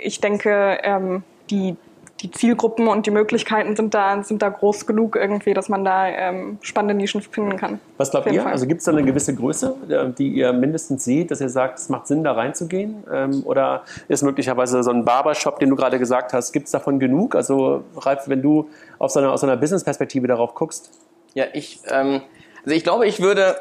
[0.00, 1.76] ich denke, ähm, die,
[2.22, 6.06] die Zielgruppen und die Möglichkeiten sind da, sind da groß genug irgendwie, dass man da
[6.06, 7.80] ähm, spannende Nischen finden kann.
[7.96, 8.42] Was glaubt ihr?
[8.42, 8.52] Fall.
[8.52, 11.78] Also gibt es da eine gewisse Größe, äh, die ihr mindestens seht, dass ihr sagt,
[11.78, 13.02] es macht Sinn, da reinzugehen?
[13.12, 17.00] Ähm, oder ist möglicherweise so ein Barbershop, den du gerade gesagt hast, gibt es davon
[17.00, 17.34] genug?
[17.34, 20.90] Also Ralf, wenn du auf so einer, aus einer Business-Perspektive darauf guckst?
[21.34, 21.80] Ja, ich...
[21.90, 22.22] Ähm
[22.64, 23.56] also ich glaube, ich würde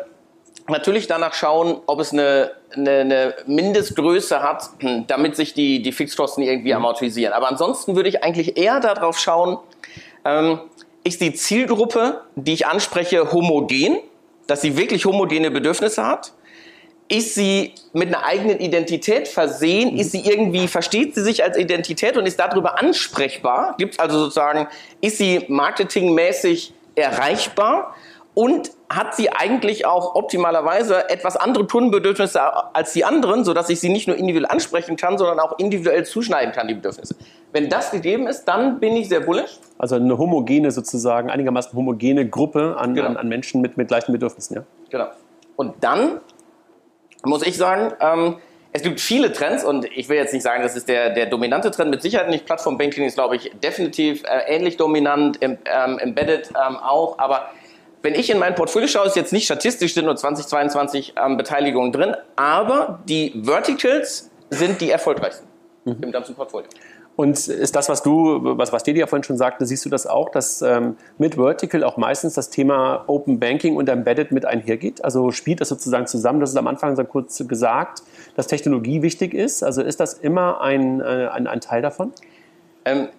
[0.72, 4.70] natürlich danach schauen, ob es eine, eine, eine Mindestgröße hat,
[5.08, 6.78] damit sich die, die Fixkosten irgendwie mhm.
[6.78, 7.34] amortisieren.
[7.34, 9.58] Aber ansonsten würde ich eigentlich eher darauf schauen,
[10.26, 10.60] ähm,
[11.04, 14.00] ist die Zielgruppe, die ich anspreche, homogen,
[14.48, 16.34] dass sie wirklich homogene Bedürfnisse hat?
[17.08, 19.94] Ist sie mit einer eigenen Identität versehen?
[19.94, 20.00] Mhm.
[20.00, 23.76] Ist sie irgendwie, versteht sie sich als Identität und ist darüber ansprechbar?
[23.78, 24.68] Gibt es also sozusagen,
[25.02, 27.96] ist sie marketingmäßig erreichbar?
[28.34, 32.42] und hat sie eigentlich auch optimalerweise etwas andere Kundenbedürfnisse
[32.76, 36.54] als die anderen, sodass ich sie nicht nur individuell ansprechen kann, sondern auch individuell zuschneiden
[36.54, 37.16] kann, die Bedürfnisse.
[37.52, 39.60] Wenn das gegeben ist, dann bin ich sehr bullish.
[39.78, 43.08] Also eine homogene sozusagen, einigermaßen homogene Gruppe an, genau.
[43.08, 44.64] an, an, Menschen mit, mit gleichen Bedürfnissen, ja?
[44.90, 45.08] Genau.
[45.56, 46.20] Und dann
[47.24, 48.38] muss ich sagen, ähm,
[48.74, 51.72] es gibt viele Trends und ich will jetzt nicht sagen, das ist der, der dominante
[51.72, 52.46] Trend, mit Sicherheit nicht.
[52.46, 57.50] Plattform-Banking ist, glaube ich, definitiv äh, ähnlich dominant, im, ähm, Embedded ähm, auch, aber
[58.02, 61.38] wenn ich in mein Portfolio schaue, ist jetzt nicht statistisch, sind nur 20, 22 ähm,
[61.38, 65.48] Beteiligungen drin, aber die Verticals sind die erfolgreichsten
[65.86, 65.98] mhm.
[66.02, 66.68] im ganzen Portfolio.
[67.16, 70.30] Und ist das, was du, was, was Delia vorhin schon sagte, siehst du das auch,
[70.30, 75.04] dass ähm, mit Vertical auch meistens das Thema Open Banking und Embedded mit einhergeht?
[75.04, 76.40] Also spielt das sozusagen zusammen?
[76.40, 78.02] Das ist am Anfang so kurz gesagt,
[78.36, 79.62] dass Technologie wichtig ist.
[79.62, 82.14] Also ist das immer ein, äh, ein, ein Teil davon?
[82.86, 83.10] Ähm,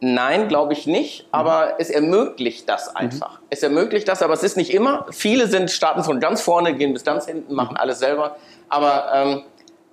[0.00, 1.72] Nein, glaube ich nicht, aber mhm.
[1.78, 3.40] es ermöglicht das einfach.
[3.40, 3.46] Mhm.
[3.50, 5.06] Es ermöglicht das, aber es ist nicht immer.
[5.10, 7.80] Viele sind starten von ganz vorne, gehen bis ganz hinten, machen mhm.
[7.80, 8.36] alles selber.
[8.68, 9.42] Aber ähm,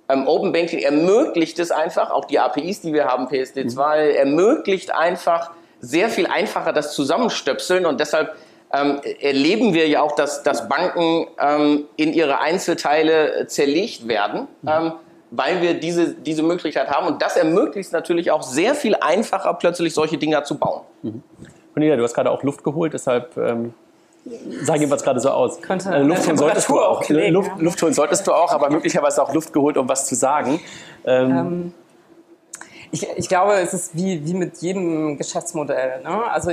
[0.08, 4.16] ähm, Open Banking ermöglicht es einfach, auch die APIs, die wir haben, PSD2, mhm.
[4.16, 8.34] ermöglicht einfach sehr viel einfacher das Zusammenstöpseln und deshalb
[8.72, 14.48] ähm, erleben wir ja auch, dass, dass Banken ähm, in ihre Einzelteile zerlegt werden.
[14.62, 14.68] Mhm.
[14.68, 14.92] Ähm,
[15.30, 17.06] weil wir diese, diese Möglichkeit haben.
[17.06, 20.82] Und das ermöglicht es natürlich auch sehr viel einfacher, plötzlich solche Dinger zu bauen.
[21.02, 21.22] Mhm.
[21.74, 23.74] Cornelia, du hast gerade auch Luft geholt, deshalb ähm,
[24.62, 25.60] sah jedenfalls gerade so aus.
[25.60, 27.02] Könnte äh, Luft holen solltest du auch.
[27.06, 27.62] Gelegen, Luft, ja.
[27.62, 30.60] Luft holen solltest du auch, aber möglicherweise auch Luft geholt, um was zu sagen.
[31.04, 31.74] Ähm, ähm,
[32.92, 36.02] ich, ich, glaube, es ist wie, wie mit jedem Geschäftsmodell.
[36.02, 36.24] Ne?
[36.30, 36.52] Also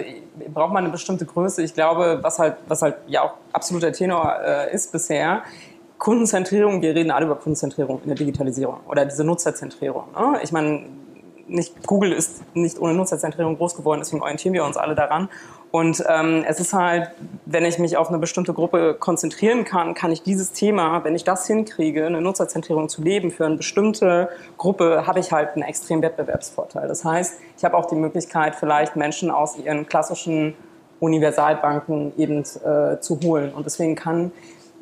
[0.54, 1.62] braucht man eine bestimmte Größe.
[1.64, 5.44] Ich glaube, was halt, was halt ja auch absoluter Tenor äh, ist bisher,
[6.04, 10.04] Kundenzentrierung, wir reden alle über Kundenzentrierung in der Digitalisierung oder diese Nutzerzentrierung.
[10.13, 10.38] Ne?
[10.44, 10.84] Ich meine,
[11.48, 15.30] nicht, Google ist nicht ohne Nutzerzentrierung groß geworden, deswegen orientieren wir uns alle daran.
[15.72, 17.12] Und ähm, es ist halt,
[17.46, 21.24] wenn ich mich auf eine bestimmte Gruppe konzentrieren kann, kann ich dieses Thema, wenn ich
[21.24, 26.02] das hinkriege, eine Nutzerzentrierung zu leben für eine bestimmte Gruppe, habe ich halt einen extremen
[26.02, 26.89] Wettbewerbsvorteil.
[26.89, 30.54] Das heißt, ich habe auch die Möglichkeit, vielleicht Menschen aus ihren klassischen
[31.00, 33.54] Universalbanken eben äh, zu holen.
[33.54, 34.34] Und deswegen kann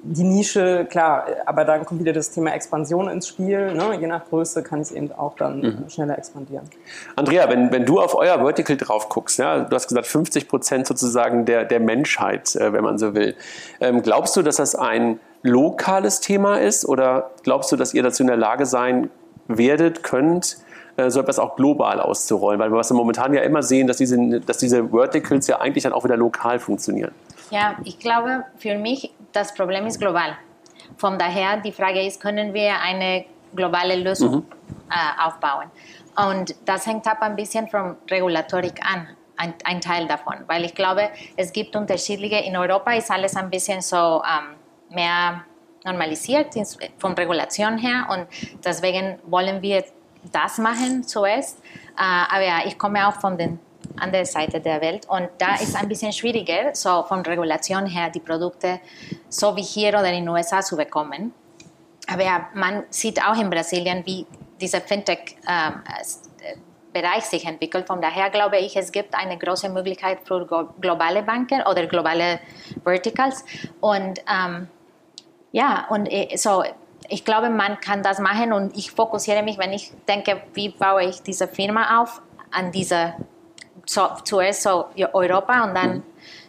[0.03, 3.73] die Nische, klar, aber dann kommt wieder das Thema Expansion ins Spiel.
[3.73, 3.97] Ne?
[3.99, 5.89] Je nach Größe kann es eben auch dann mhm.
[5.89, 6.67] schneller expandieren.
[7.15, 10.87] Andrea, wenn, wenn du auf euer Vertical drauf guckst, ja, du hast gesagt 50 Prozent
[10.87, 13.35] sozusagen der, der Menschheit, äh, wenn man so will.
[13.79, 18.23] Ähm, glaubst du, dass das ein lokales Thema ist oder glaubst du, dass ihr dazu
[18.23, 19.09] in der Lage sein
[19.47, 20.57] werdet, könnt,
[20.97, 22.59] äh, so etwas auch global auszurollen?
[22.59, 25.83] Weil wir was wir momentan ja immer sehen, dass diese, dass diese Verticals ja eigentlich
[25.83, 27.11] dann auch wieder lokal funktionieren.
[27.51, 30.37] Ja, ich glaube, für mich das Problem ist global.
[30.97, 34.45] Von daher die Frage ist, können wir eine globale Lösung mhm.
[34.89, 35.69] äh, aufbauen?
[36.29, 40.75] Und das hängt ab ein bisschen von Regulatorik an, ein, ein, Teil davon, weil ich
[40.75, 44.55] glaube, es gibt unterschiedliche, in Europa ist alles ein bisschen so ähm,
[44.95, 45.43] mehr
[45.83, 46.53] normalisiert
[46.99, 48.27] von Regulation her und
[48.63, 49.83] deswegen wollen wir
[50.31, 51.59] das machen zuerst.
[51.97, 53.59] Äh, aber ja, ich komme auch von den
[53.97, 55.07] andere Seite der Welt.
[55.07, 58.79] Und da ist ein bisschen schwieriger, so von Regulation her, die Produkte
[59.29, 61.33] so wie hier oder in den USA zu bekommen.
[62.07, 64.25] Aber man sieht auch in Brasilien, wie
[64.59, 65.95] dieser Fintech-Bereich
[66.95, 67.87] ähm, sich entwickelt.
[67.87, 70.45] Von daher glaube ich, es gibt eine große Möglichkeit für
[70.79, 72.39] globale Banken oder globale
[72.83, 73.45] Verticals.
[73.79, 74.67] Und ähm,
[75.51, 76.63] ja, und äh, so
[77.11, 81.03] ich glaube, man kann das machen und ich fokussiere mich, wenn ich denke, wie baue
[81.03, 83.13] ich diese Firma auf, an diese,
[83.85, 86.03] so, zuerst so Europa und dann mhm.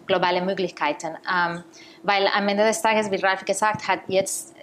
[0.06, 1.16] globale Möglichkeiten.
[1.32, 1.62] Ähm,
[2.02, 4.54] weil am Ende des Tages, wie Ralf gesagt hat, jetzt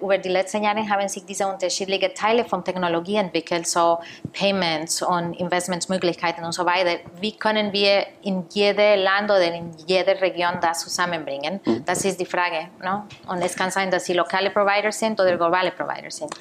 [0.00, 3.98] über, die letzten Jahre haben sich diese unterschiedlichen Teile von Technologie entwickelt, so
[4.32, 7.00] Payments und Investmentsmöglichkeiten und so weiter.
[7.20, 11.60] Wie können wir in jedem Land oder in jeder Region das zusammenbringen?
[11.64, 11.84] Mhm.
[11.84, 12.68] Das ist die Frage.
[12.82, 13.04] No?
[13.28, 16.32] Und es kann sein, dass sie lokale Provider sind oder globale Provider sind.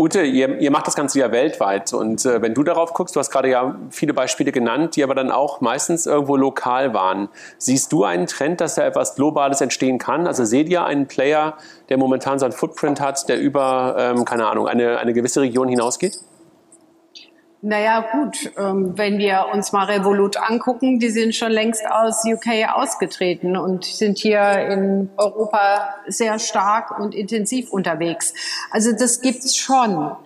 [0.00, 3.20] Ute, ihr, ihr, macht das Ganze ja weltweit und äh, wenn du darauf guckst, du
[3.20, 7.28] hast gerade ja viele Beispiele genannt, die aber dann auch meistens irgendwo lokal waren.
[7.58, 10.26] Siehst du einen Trend, dass da etwas Globales entstehen kann?
[10.26, 11.58] Also seht ihr einen Player,
[11.90, 15.68] der momentan so einen Footprint hat, der über, ähm, keine Ahnung, eine, eine gewisse Region
[15.68, 16.18] hinausgeht?
[17.62, 22.72] Naja, gut, ähm, wenn wir uns mal Revolut angucken, die sind schon längst aus UK
[22.72, 28.32] ausgetreten und sind hier in Europa sehr stark und intensiv unterwegs.
[28.70, 30.16] Also das gibt's schon.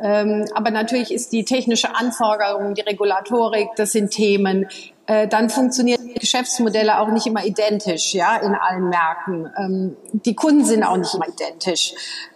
[0.00, 4.68] Ähm, aber natürlich ist die technische Anforderung, die Regulatorik, das sind Themen,
[5.08, 9.50] dann funktionieren Geschäftsmodelle auch nicht immer identisch, ja, in allen Märkten.
[9.56, 11.94] Ähm, die Kunden sind auch nicht immer identisch.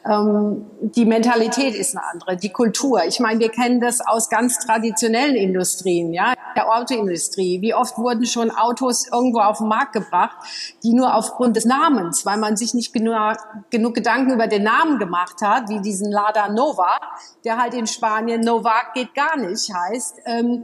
[0.08, 3.04] Ähm, die Mentalität ist eine andere, die Kultur.
[3.04, 7.60] Ich meine, wir kennen das aus ganz traditionellen Industrien, ja, der Autoindustrie.
[7.60, 10.36] Wie oft wurden schon Autos irgendwo auf den Markt gebracht,
[10.82, 13.36] die nur aufgrund des Namens, weil man sich nicht genug,
[13.70, 16.98] genug Gedanken über den Namen gemacht hat, wie diesen Lada Nova,
[17.44, 20.62] der halt in Spanien Novak geht gar nicht heißt, ähm,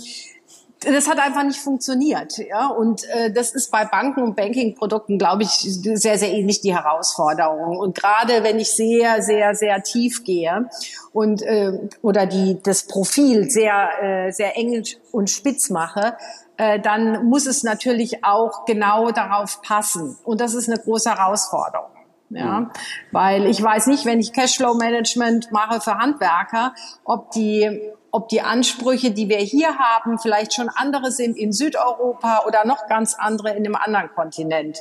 [0.81, 2.39] das hat einfach nicht funktioniert.
[2.39, 2.69] Ja?
[2.69, 7.79] Und äh, das ist bei Banken und Banking-Produkten, glaube ich, sehr, sehr ähnlich die Herausforderung.
[7.79, 10.69] Und gerade wenn ich sehr, sehr, sehr tief gehe
[11.13, 16.17] und äh, oder die das Profil sehr, äh, sehr eng und spitz mache,
[16.57, 20.17] äh, dann muss es natürlich auch genau darauf passen.
[20.25, 21.98] Und das ist eine große Herausforderung.
[22.31, 22.71] Ja, mhm.
[23.11, 28.41] weil ich weiß nicht, wenn ich Cashflow Management mache für Handwerker, ob die ob die
[28.41, 33.51] Ansprüche, die wir hier haben, vielleicht schon andere sind in Südeuropa oder noch ganz andere
[33.51, 34.79] in einem anderen Kontinent.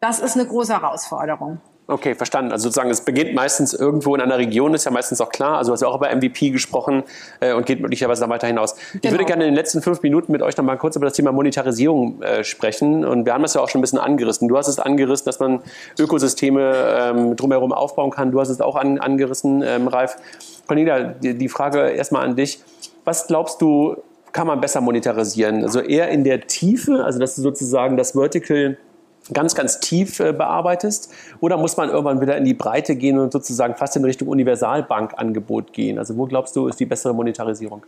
[0.00, 1.60] Das ist eine große Herausforderung.
[1.86, 2.50] Okay, verstanden.
[2.50, 5.58] Also sozusagen, es beginnt meistens irgendwo in einer Region, ist ja meistens auch klar.
[5.58, 7.02] Also du hast ja auch über MVP gesprochen
[7.40, 8.74] äh, und geht möglicherweise dann weiter hinaus.
[8.74, 9.00] Genau.
[9.02, 11.12] Ich würde gerne in den letzten fünf Minuten mit euch noch mal kurz über das
[11.12, 13.04] Thema Monetarisierung äh, sprechen.
[13.04, 14.48] Und wir haben das ja auch schon ein bisschen angerissen.
[14.48, 15.60] Du hast es angerissen, dass man
[15.98, 18.32] Ökosysteme ähm, drumherum aufbauen kann.
[18.32, 20.16] Du hast es auch an, angerissen, ähm, Ralf.
[20.66, 22.60] Cornelia, die, die Frage erstmal an dich.
[23.04, 23.96] Was glaubst du,
[24.32, 25.62] kann man besser monetarisieren?
[25.62, 28.78] Also eher in der Tiefe, also dass du sozusagen das Vertical
[29.32, 31.12] ganz, ganz tief äh, bearbeitest?
[31.40, 35.72] Oder muss man irgendwann wieder in die Breite gehen und sozusagen fast in Richtung Universalbankangebot
[35.72, 35.98] gehen?
[35.98, 37.84] Also wo glaubst du, ist die bessere Monetarisierung?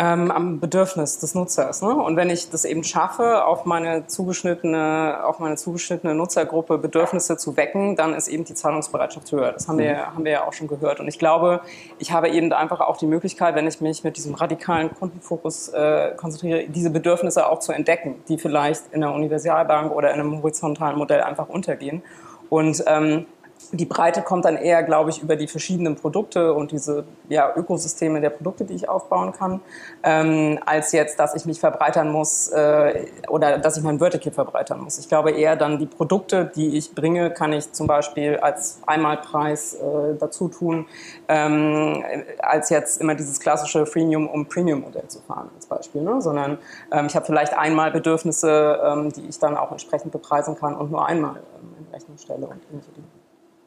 [0.00, 1.82] Ähm, am Bedürfnis des Nutzers.
[1.82, 1.94] Ne?
[1.94, 7.58] Und wenn ich das eben schaffe, auf meine zugeschnittene, auf meine zugeschnittene Nutzergruppe Bedürfnisse zu
[7.58, 9.52] wecken, dann ist eben die Zahlungsbereitschaft höher.
[9.52, 10.14] Das haben wir, mhm.
[10.14, 11.00] haben wir ja auch schon gehört.
[11.00, 11.60] Und ich glaube,
[11.98, 16.12] ich habe eben einfach auch die Möglichkeit, wenn ich mich mit diesem radikalen Kundenfokus äh,
[16.16, 20.96] konzentriere, diese Bedürfnisse auch zu entdecken, die vielleicht in einer Universalbank oder in einem horizontalen
[20.96, 22.02] Modell einfach untergehen.
[22.48, 23.26] Und ähm,
[23.72, 28.20] die Breite kommt dann eher, glaube ich, über die verschiedenen Produkte und diese ja, Ökosysteme
[28.20, 29.60] der Produkte, die ich aufbauen kann,
[30.02, 34.80] ähm, als jetzt, dass ich mich verbreitern muss äh, oder dass ich mein Vertical verbreitern
[34.80, 34.98] muss.
[34.98, 39.74] Ich glaube eher dann die Produkte, die ich bringe, kann ich zum Beispiel als Einmalpreis
[39.74, 40.86] äh, dazu tun,
[41.28, 42.02] ähm,
[42.40, 46.02] als jetzt immer dieses klassische Freemium- um Premium-Modell zu fahren als Beispiel.
[46.02, 46.20] Ne?
[46.20, 46.58] Sondern
[46.90, 50.90] ähm, ich habe vielleicht einmal Bedürfnisse, ähm, die ich dann auch entsprechend bepreisen kann und
[50.90, 53.19] nur einmal ähm, in Rechnung stelle und ähnliche.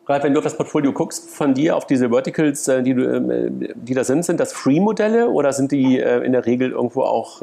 [0.06, 3.04] Ralf, wenn du auf das Portfolio guckst von dir, auf diese Verticals, äh, die, du,
[3.04, 7.04] äh, die da sind, sind das Free-Modelle oder sind die äh, in der Regel irgendwo
[7.04, 7.42] auch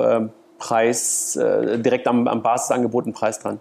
[0.59, 3.61] Preis, direkt am, am Basisangebot Preis dran?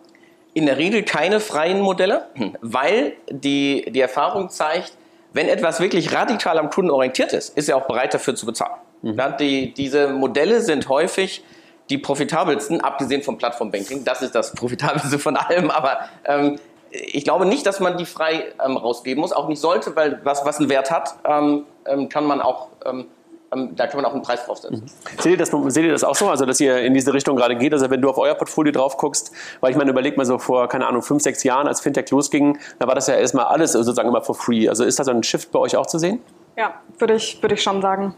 [0.54, 2.28] In der Regel keine freien Modelle,
[2.60, 4.98] weil die, die Erfahrung zeigt,
[5.32, 8.82] wenn etwas wirklich radikal am Kunden orientiert ist, ist er auch bereit dafür zu bezahlen.
[9.02, 9.14] Mhm.
[9.18, 11.42] Ja, die, diese Modelle sind häufig
[11.90, 14.04] die profitabelsten, abgesehen vom Plattformbanking.
[14.04, 16.60] Das ist das profitabelste von allem, aber ähm,
[16.92, 20.46] ich glaube nicht, dass man die frei ähm, rausgeben muss, auch nicht sollte, weil was,
[20.46, 23.06] was einen Wert hat, ähm, ähm kann man auch, ähm,
[23.54, 24.82] ähm, da kann man auch einen Preis draufsetzen.
[24.82, 25.22] Mhm.
[25.22, 27.56] Seht, ihr das, seht ihr das auch so, also dass ihr in diese Richtung gerade
[27.56, 27.74] geht?
[27.74, 30.68] Also wenn du auf euer Portfolio drauf guckst, weil ich meine, überleg mal so vor,
[30.68, 34.10] keine Ahnung, fünf, sechs Jahren, als Fintech losging, da war das ja erstmal alles sozusagen
[34.10, 34.68] immer for free.
[34.68, 36.22] Also ist da so ein Shift bei euch auch zu sehen?
[36.58, 38.14] Ja, würde ich, würde ich schon sagen.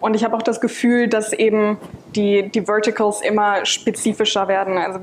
[0.00, 1.78] Und ich habe auch das Gefühl, dass eben
[2.14, 4.76] die, die Verticals immer spezifischer werden.
[4.76, 5.00] Also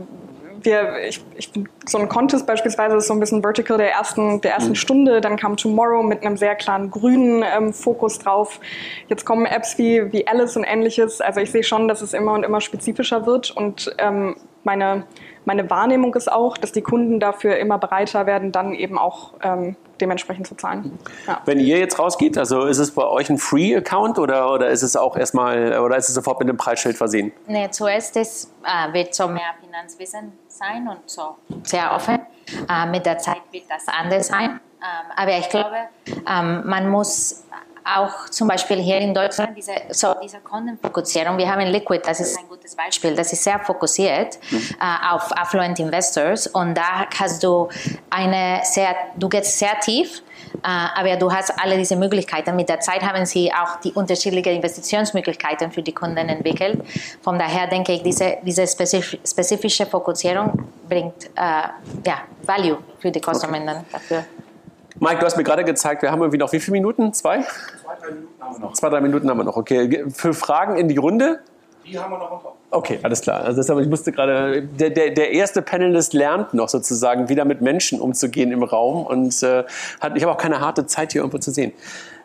[0.66, 1.52] wir, ich, ich,
[1.86, 4.76] so ein Contest beispielsweise ist so ein bisschen Vertical der ersten, der ersten mhm.
[4.76, 8.60] Stunde, dann kam Tomorrow mit einem sehr klaren grünen ähm, Fokus drauf.
[9.08, 11.22] Jetzt kommen Apps wie, wie Alice und ähnliches.
[11.22, 14.36] Also ich sehe schon, dass es immer und immer spezifischer wird und ähm,
[14.66, 15.06] meine,
[15.46, 19.76] meine Wahrnehmung ist auch, dass die Kunden dafür immer bereiter werden, dann eben auch ähm,
[20.02, 20.98] dementsprechend zu zahlen.
[21.28, 21.42] Ja.
[21.46, 24.96] Wenn ihr jetzt rausgeht, also ist es bei euch ein Free-Account oder, oder ist es
[24.96, 27.32] auch erstmal oder ist es sofort mit einem Preisschild versehen?
[27.48, 32.20] Nee, zuerst ist, äh, wird so mehr Finanzwissen sein und so sehr offen.
[32.70, 34.60] Äh, mit der Zeit wird das anders sein.
[34.86, 35.78] Ähm, aber ich glaube,
[36.28, 37.46] ähm, man muss
[37.86, 41.38] auch zum Beispiel hier in Deutschland diese, so diese Kundenfokussierung.
[41.38, 43.16] Wir haben Liquid, das ist ein gutes Beispiel.
[43.16, 44.58] Das ist sehr fokussiert mhm.
[44.80, 47.70] äh, auf Affluent Investors und da hast du
[48.10, 50.22] eine sehr, du gehst sehr tief.
[50.58, 52.56] Uh, aber du hast alle diese Möglichkeiten.
[52.56, 56.82] Mit der Zeit haben sie auch die unterschiedlichen Investitionsmöglichkeiten für die Kunden entwickelt.
[57.22, 61.70] Von daher denke ich, diese, diese spezifische Fokussierung bringt uh,
[62.06, 63.86] ja, Value für die Konsumenten okay.
[63.92, 64.26] dafür.
[65.00, 67.14] Mike, du hast mir gerade gezeigt, wir haben irgendwie noch wie viele Minuten?
[67.14, 67.42] Zwei?
[67.42, 68.74] Zwei, drei Minuten haben wir noch.
[68.74, 69.58] Zwei, drei Minuten haben wir noch.
[69.58, 70.06] Okay.
[70.10, 71.40] Für Fragen in die Runde?
[71.86, 72.56] Die haben wir noch top.
[72.72, 73.42] Okay, alles klar.
[73.42, 77.62] Also deshalb, ich musste gerade, der, der, der erste Panelist lernt noch sozusagen, wieder mit
[77.62, 79.64] Menschen umzugehen im Raum und äh,
[80.00, 81.74] hat, ich habe auch keine harte Zeit hier irgendwo zu sehen.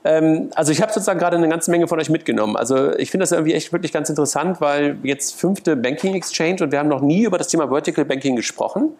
[0.04, 2.56] Ähm, also ich habe sozusagen gerade eine ganze Menge von euch mitgenommen.
[2.56, 6.72] Also ich finde das irgendwie echt wirklich ganz interessant, weil jetzt fünfte Banking Exchange und
[6.72, 8.90] wir haben noch nie über das Thema Vertical Banking gesprochen.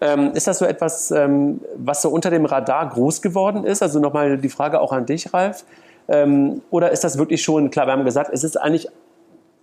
[0.00, 3.82] Ähm, ist das so etwas, ähm, was so unter dem Radar groß geworden ist?
[3.82, 5.64] Also nochmal die Frage auch an dich, Ralf.
[6.70, 8.86] Oder ist das wirklich schon, klar, wir haben gesagt, es ist eigentlich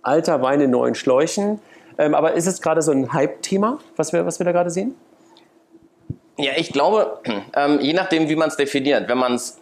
[0.02, 1.58] alter Wein in neuen Schläuchen.
[1.96, 4.94] Aber ist es gerade so ein Hype-Thema, was wir, was wir da gerade sehen?
[6.36, 7.18] Ja, ich glaube,
[7.80, 9.58] je nachdem, wie man es definiert, wenn man es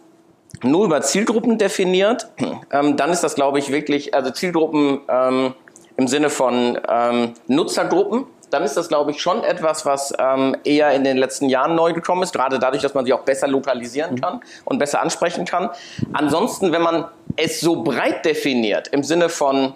[0.61, 2.27] nur über Zielgruppen definiert,
[2.71, 5.53] ähm, dann ist das, glaube ich, wirklich, also Zielgruppen ähm,
[5.97, 10.91] im Sinne von ähm, Nutzergruppen, dann ist das, glaube ich, schon etwas, was ähm, eher
[10.91, 14.21] in den letzten Jahren neu gekommen ist, gerade dadurch, dass man sie auch besser lokalisieren
[14.21, 15.71] kann und besser ansprechen kann.
[16.13, 19.73] Ansonsten, wenn man es so breit definiert, im Sinne von,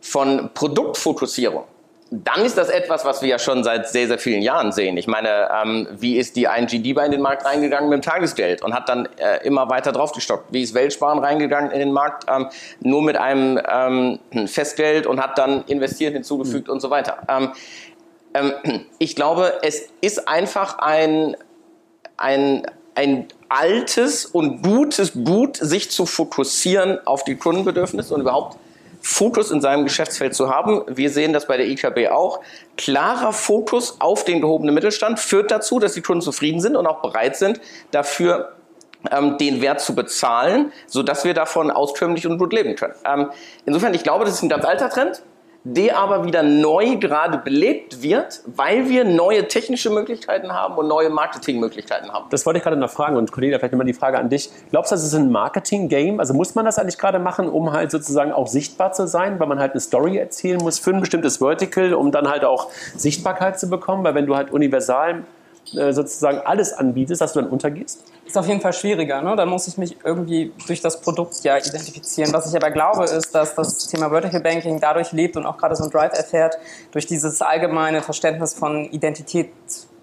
[0.00, 1.64] von Produktfokussierung,
[2.22, 4.96] dann ist das etwas, was wir ja schon seit sehr, sehr vielen Jahren sehen.
[4.96, 8.62] Ich meine, ähm, wie ist die ING DIBA in den Markt reingegangen mit dem Tagesgeld
[8.62, 10.52] und hat dann äh, immer weiter draufgestockt?
[10.52, 12.48] Wie ist Weltsparen reingegangen in den Markt ähm,
[12.80, 16.74] nur mit einem ähm, Festgeld und hat dann investiert hinzugefügt mhm.
[16.74, 17.18] und so weiter?
[17.28, 17.52] Ähm,
[18.34, 18.52] ähm,
[18.98, 21.36] ich glaube, es ist einfach ein,
[22.16, 28.58] ein, ein altes und gutes Gut, sich zu fokussieren auf die Kundenbedürfnisse und überhaupt
[29.06, 30.82] Fokus in seinem Geschäftsfeld zu haben.
[30.86, 32.40] Wir sehen das bei der IKB auch.
[32.78, 37.02] Klarer Fokus auf den gehobenen Mittelstand führt dazu, dass die Kunden zufrieden sind und auch
[37.02, 38.54] bereit sind, dafür
[39.10, 42.94] ähm, den Wert zu bezahlen, sodass wir davon auskömmlich und gut leben können.
[43.04, 43.30] Ähm,
[43.66, 45.22] insofern, ich glaube, das ist ein ganz alter Trend
[45.64, 51.08] der aber wieder neu gerade belebt wird, weil wir neue technische Möglichkeiten haben und neue
[51.08, 52.26] Marketingmöglichkeiten haben.
[52.28, 54.50] Das wollte ich gerade noch fragen und Cornelia, vielleicht nochmal die Frage an dich.
[54.70, 56.20] Glaubst du, das ist ein Marketing-Game?
[56.20, 59.46] Also muss man das eigentlich gerade machen, um halt sozusagen auch sichtbar zu sein, weil
[59.46, 63.58] man halt eine Story erzählen muss für ein bestimmtes Vertical, um dann halt auch Sichtbarkeit
[63.58, 64.04] zu bekommen?
[64.04, 65.24] Weil wenn du halt universal
[65.72, 68.04] äh, sozusagen alles anbietest, dass du dann untergehst?
[68.26, 69.20] Ist auf jeden Fall schwieriger.
[69.22, 69.36] Ne?
[69.36, 72.32] Dann muss ich mich irgendwie durch das Produkt ja identifizieren.
[72.32, 75.76] Was ich aber glaube, ist, dass das Thema Vertical Banking dadurch lebt und auch gerade
[75.76, 76.56] so ein Drive erfährt,
[76.92, 79.50] durch dieses allgemeine Verständnis von Identität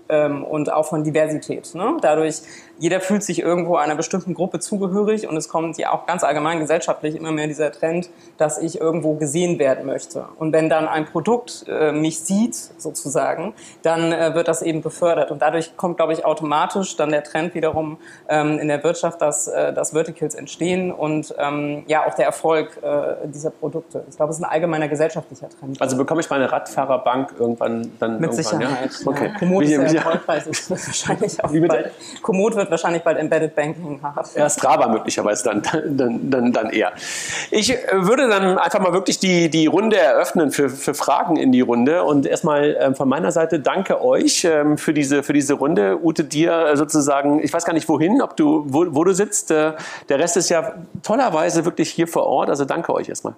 [0.10, 1.74] ähm, und auch von Diversität.
[1.74, 1.98] Ne?
[2.02, 2.42] Dadurch
[2.82, 6.60] jeder fühlt sich irgendwo einer bestimmten Gruppe zugehörig und es kommt ja auch ganz allgemein
[6.60, 10.26] gesellschaftlich immer mehr dieser Trend, dass ich irgendwo gesehen werden möchte.
[10.40, 13.54] Und wenn dann ein Produkt äh, mich sieht, sozusagen,
[13.84, 15.30] dann äh, wird das eben befördert.
[15.30, 19.48] Und dadurch kommt, glaube ich, automatisch dann der Trend wiederum ähm, in der Wirtschaft, dass,
[19.48, 24.06] äh, dass Verticals entstehen und ähm, ja auch der Erfolg äh, dieser Produkte.
[24.10, 25.80] Ich glaube, es ist ein allgemeiner gesellschaftlicher Trend.
[25.80, 28.92] Also bekomme ich meine Radfahrerbank irgendwann dann Mit irgendwann, Sicherheit.
[28.92, 29.08] Ja?
[29.08, 29.28] Okay.
[29.28, 29.38] Ja.
[29.38, 30.46] Komoot ist sehr erfolgreich.
[30.70, 31.92] wahrscheinlich auch bald.
[32.24, 34.28] Komoot wird wahrscheinlich bald Embedded Banking haben.
[34.36, 36.94] Ja, Strava möglicherweise dann, dann, dann, dann eher.
[37.52, 41.52] Ich äh, würde dann einfach mal wirklich die, die Runde eröffnen für, für Fragen in
[41.52, 42.04] die Runde.
[42.04, 46.00] Und erstmal ähm, von meiner Seite danke euch ähm, für, diese, für diese Runde.
[46.02, 49.52] Ute, dir sozusagen, ich weiß gar nicht wohin, ob du, wo, wo du sitzt.
[49.52, 49.74] Äh,
[50.10, 52.50] der Rest ist ja tollerweise wirklich hier vor Ort.
[52.50, 53.36] Also danke euch erstmal.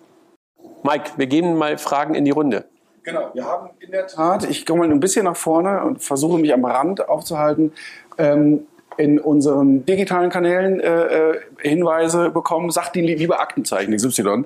[0.83, 2.65] Mike, wir geben mal Fragen in die Runde.
[3.03, 6.37] Genau, wir haben in der Tat, ich komme mal ein bisschen nach vorne und versuche
[6.37, 7.73] mich am Rand aufzuhalten.
[8.17, 8.65] Ähm,
[8.97, 14.43] in unseren digitalen Kanälen äh, äh Hinweise bekommen, sagt die liebe Aktenzeichen XY.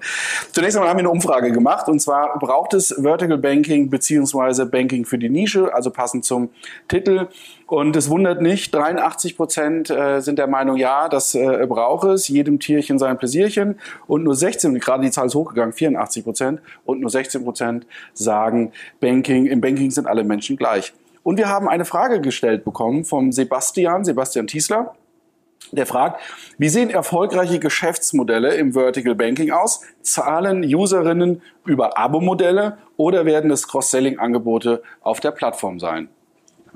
[0.51, 5.03] Zunächst einmal haben wir eine Umfrage gemacht und zwar braucht es Vertical Banking beziehungsweise Banking
[5.03, 6.49] für die Nische, also passend zum
[6.87, 7.27] Titel.
[7.65, 12.27] Und es wundert nicht, 83 Prozent äh, sind der Meinung, ja, das äh, braucht es,
[12.29, 13.79] jedem Tierchen sein Pläsierchen.
[14.07, 18.71] Und nur 16, gerade die Zahl ist hochgegangen, 84 Prozent, und nur 16 Prozent sagen,
[19.01, 20.93] Banking, im Banking sind alle Menschen gleich.
[21.27, 24.95] Und wir haben eine Frage gestellt bekommen vom Sebastian, Sebastian Tiesler.
[25.73, 26.21] Der fragt,
[26.57, 29.81] wie sehen erfolgreiche Geschäftsmodelle im Vertical Banking aus?
[30.01, 36.07] Zahlen Userinnen über Abo-Modelle oder werden es Cross-Selling-Angebote auf der Plattform sein?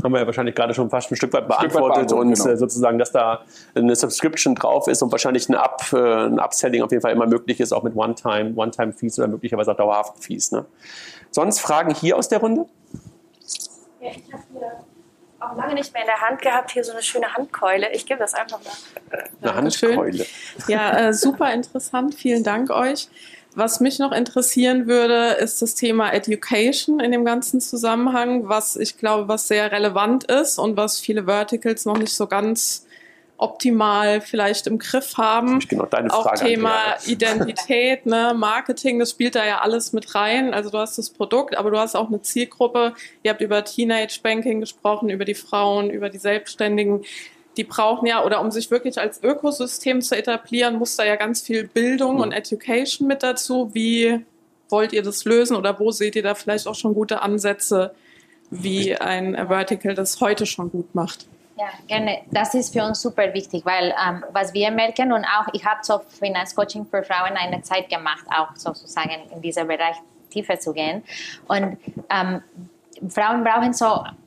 [0.04, 2.49] haben wir ja wahrscheinlich gerade schon fast ein Stück weit beantwortet Stück weit und genau.
[2.49, 3.43] Äh, sozusagen, dass da
[3.76, 7.28] eine Subscription drauf ist und wahrscheinlich ein, Up, äh, ein Upselling auf jeden Fall immer
[7.28, 10.52] möglich ist, auch mit One-Time, One-Time-Fees oder möglicherweise auch dauerhaften Fees.
[10.52, 10.66] Ne?
[11.30, 12.66] Sonst Fragen hier aus der Runde?
[14.02, 14.86] Ja, ich habe hier
[15.39, 17.91] auch lange nicht mehr in der Hand gehabt, hier so eine schöne Handkeule.
[17.93, 18.74] Ich gebe das einfach mal.
[19.41, 20.26] Eine Handkeule.
[20.68, 22.16] Ja, äh, super interessant.
[22.16, 23.10] Vielen Dank euch.
[23.54, 28.97] Was mich noch interessieren würde, ist das Thema Education in dem ganzen Zusammenhang, was ich
[28.97, 32.86] glaube, was sehr relevant ist und was viele Verticals noch nicht so ganz
[33.42, 35.60] optimal vielleicht im Griff haben.
[35.60, 40.54] Genau deine Frage, Auch Thema Identität, ne, Marketing, das spielt da ja alles mit rein.
[40.54, 42.94] Also du hast das Produkt, aber du hast auch eine Zielgruppe.
[43.24, 47.04] Ihr habt über Teenage Banking gesprochen, über die Frauen, über die Selbstständigen
[47.58, 51.42] die brauchen ja, oder um sich wirklich als Ökosystem zu etablieren, muss da ja ganz
[51.42, 52.22] viel Bildung mhm.
[52.22, 53.72] und Education mit dazu.
[53.74, 54.22] Wie
[54.70, 57.94] wollt ihr das lösen oder wo seht ihr da vielleicht auch schon gute Ansätze,
[58.50, 61.28] wie ein Vertical das heute schon gut macht?
[61.62, 62.22] Ja, gerne.
[62.32, 65.82] Das ist für uns super wichtig, weil ähm, was wir merken und auch ich habe
[65.84, 69.95] so Finanzcoaching für Frauen eine Zeit gemacht, auch sozusagen in diesem Bereich
[70.32, 71.03] tiefer zu gehen.
[71.47, 71.78] Und
[72.09, 72.41] ähm,
[73.09, 73.86] Frauen brauchen so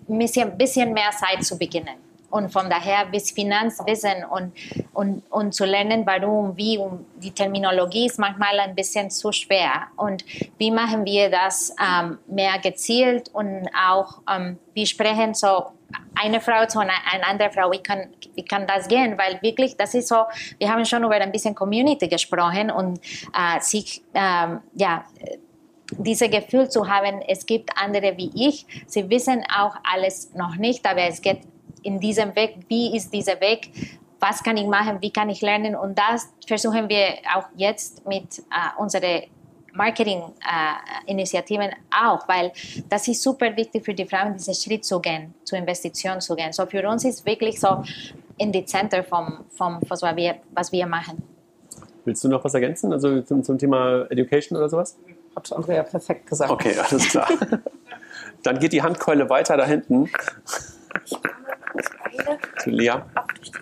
[0.08, 1.96] ein bisschen, bisschen mehr Zeit zu beginnen.
[2.30, 4.52] Und von daher bis Finanzwissen und,
[4.92, 9.88] und, und zu lernen, warum, wie und die Terminologie ist manchmal ein bisschen zu schwer.
[9.96, 10.24] Und
[10.58, 15.66] wie machen wir das ähm, mehr gezielt und auch ähm, wie sprechen so
[16.14, 19.18] eine Frau zu einer, einer anderen Frau, wie kann, wie kann das gehen?
[19.18, 20.24] Weil wirklich, das ist so,
[20.58, 23.00] wir haben schon über ein bisschen Community gesprochen und
[23.34, 25.04] äh, sich, ähm, ja,
[25.98, 28.66] dieses Gefühl zu haben, es gibt andere wie ich.
[28.86, 31.40] Sie wissen auch alles noch nicht, aber es geht
[31.82, 33.70] in diesem Weg, wie ist dieser Weg,
[34.18, 38.38] was kann ich machen, wie kann ich lernen und das versuchen wir auch jetzt mit
[38.38, 39.24] äh, unseren
[39.74, 42.52] Marketing-Initiativen äh, auch, weil
[42.88, 46.52] das ist super wichtig für die Frauen, diesen Schritt zu gehen, zur Investition zu gehen.
[46.52, 47.82] So für uns ist wirklich so
[48.38, 51.22] in die Center vom, vom was, wir, was wir machen.
[52.04, 54.96] Willst du noch was ergänzen, also zum, zum Thema Education oder sowas?
[55.34, 56.50] Hat Andrea perfekt gesagt.
[56.50, 57.28] Okay, alles klar.
[58.42, 60.10] Dann geht die Handkeule weiter da hinten.
[62.58, 62.92] Zu Lea.
[63.42, 63.52] Ich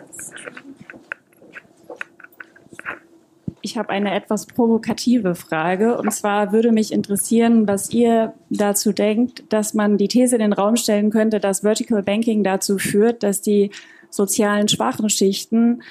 [3.77, 5.97] habe eine etwas provokative Frage.
[5.97, 10.53] Und zwar würde mich interessieren, was ihr dazu denkt, dass man die These in den
[10.53, 13.71] Raum stellen könnte, dass Vertical Banking dazu führt, dass die
[14.11, 15.83] sozialen schwachen Schichten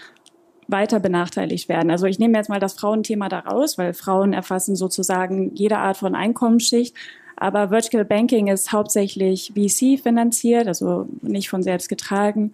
[0.67, 1.91] weiter benachteiligt werden.
[1.91, 5.97] Also ich nehme jetzt mal das Frauenthema da raus, weil Frauen erfassen sozusagen jede Art
[5.97, 6.95] von Einkommensschicht.
[7.35, 12.53] Aber Vertical Banking ist hauptsächlich VC finanziert, also nicht von selbst getragen.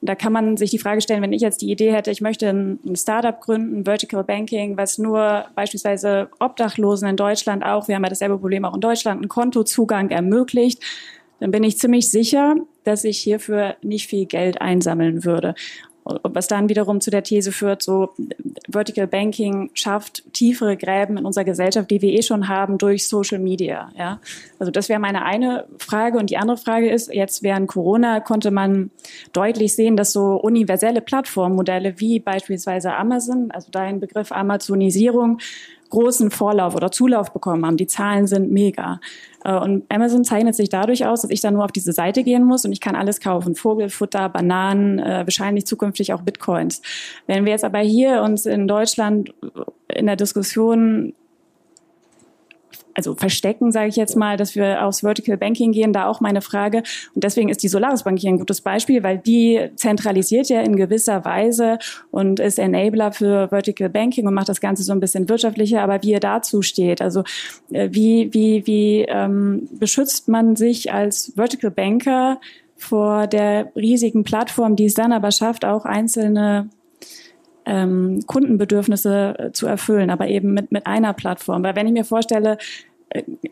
[0.00, 2.48] Da kann man sich die Frage stellen, wenn ich jetzt die Idee hätte, ich möchte
[2.48, 8.08] ein Startup gründen, Vertical Banking, was nur beispielsweise Obdachlosen in Deutschland auch, wir haben ja
[8.08, 10.82] dasselbe Problem auch in Deutschland, einen Kontozugang ermöglicht,
[11.40, 15.54] dann bin ich ziemlich sicher, dass ich hierfür nicht viel Geld einsammeln würde
[16.22, 18.14] was dann wiederum zu der These führt, so
[18.68, 23.38] Vertical Banking schafft tiefere Gräben in unserer Gesellschaft, die wir eh schon haben durch Social
[23.38, 23.90] Media.
[23.96, 24.20] Ja?
[24.58, 26.18] Also das wäre meine eine Frage.
[26.18, 28.90] Und die andere Frage ist, jetzt während Corona konnte man
[29.32, 35.38] deutlich sehen, dass so universelle Plattformmodelle wie beispielsweise Amazon, also dein Begriff Amazonisierung,
[35.90, 37.76] großen Vorlauf oder Zulauf bekommen haben.
[37.76, 39.00] Die Zahlen sind mega.
[39.44, 42.44] Äh, und Amazon zeichnet sich dadurch aus, dass ich dann nur auf diese Seite gehen
[42.44, 43.54] muss und ich kann alles kaufen.
[43.54, 46.82] Vogelfutter, Bananen, äh, wahrscheinlich zukünftig auch Bitcoins.
[47.26, 49.32] Wenn wir jetzt aber hier uns in Deutschland
[49.88, 51.14] in der Diskussion
[52.98, 56.40] also verstecken, sage ich jetzt mal, dass wir aufs Vertical Banking gehen, da auch meine
[56.40, 56.82] Frage.
[57.14, 60.74] Und deswegen ist die Solaris Bank hier ein gutes Beispiel, weil die zentralisiert ja in
[60.74, 61.78] gewisser Weise
[62.10, 66.02] und ist Enabler für Vertical Banking und macht das Ganze so ein bisschen wirtschaftlicher, aber
[66.02, 67.22] wie er dazu steht, also
[67.70, 72.40] äh, wie, wie, wie ähm, beschützt man sich als Vertical Banker
[72.76, 76.68] vor der riesigen Plattform, die es dann aber schafft, auch einzelne
[77.68, 81.62] ähm, Kundenbedürfnisse äh, zu erfüllen, aber eben mit, mit einer Plattform.
[81.62, 82.56] Weil wenn ich mir vorstelle,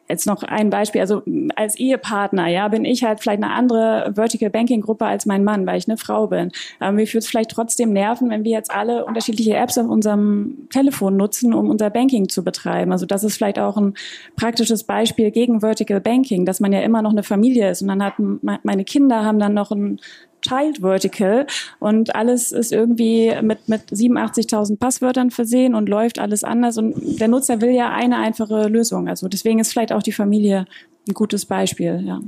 [0.09, 1.23] jetzt noch ein Beispiel, also
[1.55, 5.67] als Ehepartner, ja, bin ich halt vielleicht eine andere Vertical Banking Gruppe als mein Mann,
[5.67, 6.53] weil ich eine Frau bin.
[6.79, 10.69] Aber mich würde es vielleicht trotzdem nerven, wenn wir jetzt alle unterschiedliche Apps auf unserem
[10.71, 12.93] Telefon nutzen, um unser Banking zu betreiben.
[12.93, 13.95] Also das ist vielleicht auch ein
[14.37, 18.03] praktisches Beispiel gegen Vertical Banking, dass man ja immer noch eine Familie ist und dann
[18.03, 20.01] hat meine Kinder haben dann noch ein
[20.47, 21.47] Child Vertical
[21.78, 27.28] und alles ist irgendwie mit, mit 87.000 Passwörtern versehen und läuft alles anders und der
[27.28, 29.09] Nutzer will ja eine einfache Lösung.
[29.09, 30.66] Also deswegen ist vielleicht auch die Familie
[31.09, 32.03] ein gutes Beispiel.
[32.05, 32.20] Ja.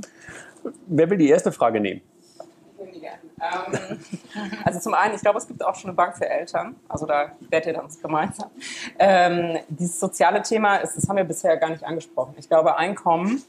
[0.87, 2.01] Wer will die erste Frage nehmen?
[3.41, 3.99] Ähm,
[4.63, 6.75] also zum einen, ich glaube, es gibt auch schon eine Bank für Eltern.
[6.87, 8.49] Also da werdet ihr dann gemeinsam.
[8.97, 12.35] Ähm, dieses soziale Thema, ist, das haben wir bisher gar nicht angesprochen.
[12.37, 13.41] Ich glaube, Einkommen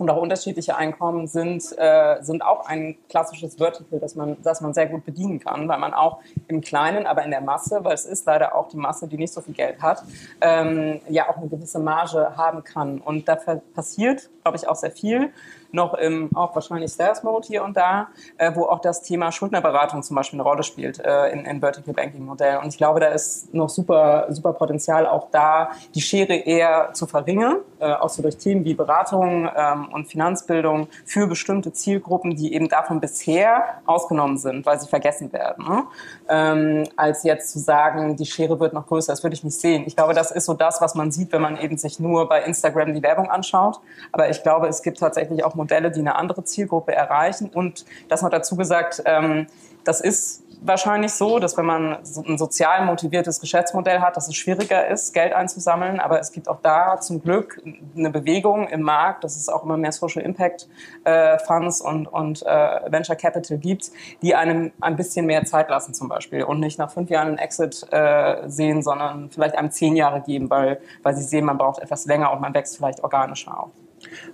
[0.00, 4.74] und auch unterschiedliche Einkommen sind, äh, sind auch ein klassisches Vertical, das man, das man
[4.74, 6.18] sehr gut bedienen kann, weil man auch
[6.48, 9.32] im Kleinen, aber in der Masse, weil es ist leider auch die Masse, die nicht
[9.32, 10.02] so viel Geld hat,
[10.40, 12.98] ähm, ja auch eine gewisse Marge haben kann.
[12.98, 13.36] Und da
[13.74, 15.32] passiert, glaube ich, auch sehr viel
[15.74, 18.08] noch im auch wahrscheinlich Sales Mode hier und da,
[18.38, 21.92] äh, wo auch das Thema Schuldnerberatung zum Beispiel eine Rolle spielt äh, in, in Vertical
[21.92, 22.58] Banking Modell.
[22.58, 27.06] Und ich glaube, da ist noch super, super Potenzial auch da, die Schere eher zu
[27.06, 32.54] verringern, äh, auch so durch Themen wie Beratung ähm, und Finanzbildung für bestimmte Zielgruppen, die
[32.54, 35.64] eben davon bisher ausgenommen sind, weil sie vergessen werden.
[35.66, 35.84] Ne?
[36.28, 39.84] Ähm, als jetzt zu sagen, die Schere wird noch größer, das würde ich nicht sehen.
[39.86, 42.42] Ich glaube, das ist so das, was man sieht, wenn man eben sich nur bei
[42.42, 43.80] Instagram die Werbung anschaut.
[44.12, 47.50] Aber ich glaube, es gibt tatsächlich auch Modelle, die eine andere Zielgruppe erreichen.
[47.52, 49.46] Und das noch dazu gesagt, ähm,
[49.84, 54.88] das ist wahrscheinlich so, dass wenn man ein sozial motiviertes Geschäftsmodell hat, dass es schwieriger
[54.88, 56.00] ist, Geld einzusammeln.
[56.00, 57.60] Aber es gibt auch da zum Glück
[57.96, 60.68] eine Bewegung im Markt, dass es auch immer mehr Social Impact
[61.04, 63.90] äh, Funds und, und äh, Venture Capital gibt,
[64.22, 67.38] die einem ein bisschen mehr Zeit lassen zum Beispiel und nicht nach fünf Jahren einen
[67.38, 71.80] Exit äh, sehen, sondern vielleicht einem zehn Jahre geben, weil, weil sie sehen, man braucht
[71.80, 73.70] etwas länger und man wächst vielleicht organischer auf.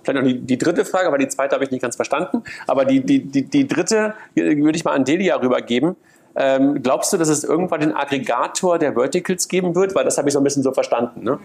[0.03, 2.43] Vielleicht noch die, die dritte Frage, weil die zweite habe ich nicht ganz verstanden.
[2.67, 5.95] Aber die, die, die, die dritte würde ich mal an Delia rübergeben.
[6.35, 9.95] Ähm, glaubst du, dass es irgendwann den Aggregator der Verticals geben wird?
[9.95, 11.23] Weil das habe ich so ein bisschen so verstanden.
[11.23, 11.39] Ne?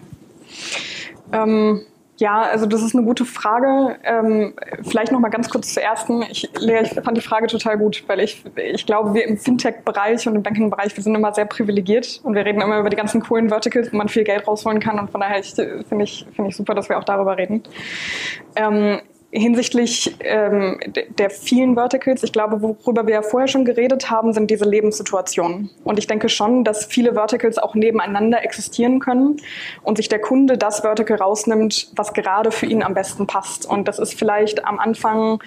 [1.33, 1.83] Ähm,
[2.19, 3.97] ja, also das ist eine gute Frage.
[4.03, 6.23] Ähm, vielleicht noch mal ganz kurz zur ersten.
[6.23, 10.27] Ich, Lea, ich fand die Frage total gut, weil ich, ich glaube, wir im Fintech-Bereich
[10.27, 13.21] und im Banking-Bereich, wir sind immer sehr privilegiert und wir reden immer über die ganzen
[13.21, 16.57] coolen Verticals, wo man viel Geld rausholen kann und von daher finde ich, finde ich
[16.57, 17.62] super, dass wir auch darüber reden.
[18.55, 19.01] Ähm,
[19.31, 20.79] hinsichtlich ähm,
[21.18, 25.70] der vielen Verticals, ich glaube, worüber wir ja vorher schon geredet haben, sind diese Lebenssituationen.
[25.85, 29.37] Und ich denke schon, dass viele Verticals auch nebeneinander existieren können
[29.83, 33.66] und sich der Kunde das Vertical rausnimmt, was gerade für ihn am besten passt.
[33.66, 35.43] Und das ist vielleicht am Anfang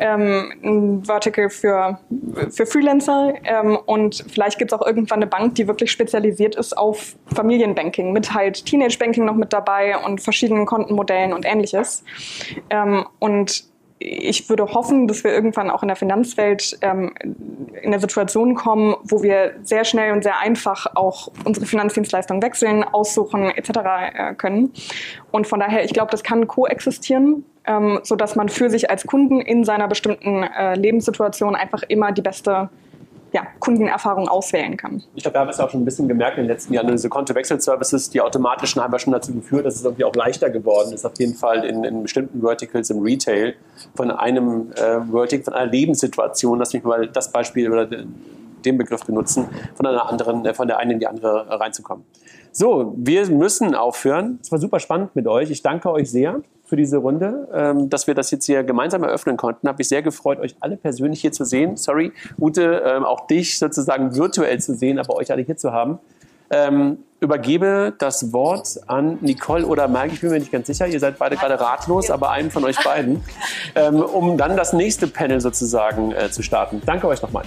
[0.00, 1.98] ähm, ein Vertical für,
[2.50, 6.76] für Freelancer ähm, und vielleicht gibt es auch irgendwann eine Bank, die wirklich spezialisiert ist
[6.76, 12.04] auf Familienbanking, mit halt Teenage Banking noch mit dabei und verschiedenen Kontenmodellen und ähnliches.
[13.24, 13.64] Und
[14.00, 18.96] ich würde hoffen, dass wir irgendwann auch in der Finanzwelt ähm, in eine Situation kommen,
[19.02, 23.70] wo wir sehr schnell und sehr einfach auch unsere Finanzdienstleistungen wechseln, aussuchen etc.
[24.12, 24.74] Äh, können.
[25.30, 29.06] Und von daher, ich glaube, das kann koexistieren, ähm, so dass man für sich als
[29.06, 32.68] Kunden in seiner bestimmten äh, Lebenssituation einfach immer die beste
[33.34, 35.02] ja, Kundenerfahrung auswählen kann.
[35.16, 36.86] Ich glaube, wir haben es auch schon ein bisschen gemerkt in den letzten Jahren.
[36.86, 40.92] Diese Kontowechselservices, die automatischen, haben ja schon dazu geführt, dass es irgendwie auch leichter geworden
[40.92, 43.54] ist, auf jeden Fall in, in bestimmten Verticals im Retail
[43.96, 49.04] von einem äh, Vertical, von einer Lebenssituation, lass mich mal das Beispiel oder den Begriff
[49.04, 52.04] benutzen, von einer anderen, äh, von der einen in die andere reinzukommen.
[52.52, 54.38] So, wir müssen aufhören.
[54.40, 55.50] Es war super spannend mit euch.
[55.50, 56.40] Ich danke euch sehr
[56.74, 59.68] für diese Runde, ähm, dass wir das jetzt hier gemeinsam eröffnen konnten.
[59.68, 61.76] Habe mich sehr gefreut, euch alle persönlich hier zu sehen.
[61.76, 66.00] Sorry, Ute, ähm, auch dich sozusagen virtuell zu sehen, aber euch alle hier zu haben.
[66.50, 70.98] Ähm, übergebe das Wort an Nicole oder Marc, ich bin mir nicht ganz sicher, ihr
[70.98, 73.22] seid beide gerade ratlos, aber einen von euch beiden,
[73.76, 76.82] ähm, um dann das nächste Panel sozusagen äh, zu starten.
[76.84, 77.44] Danke euch nochmal.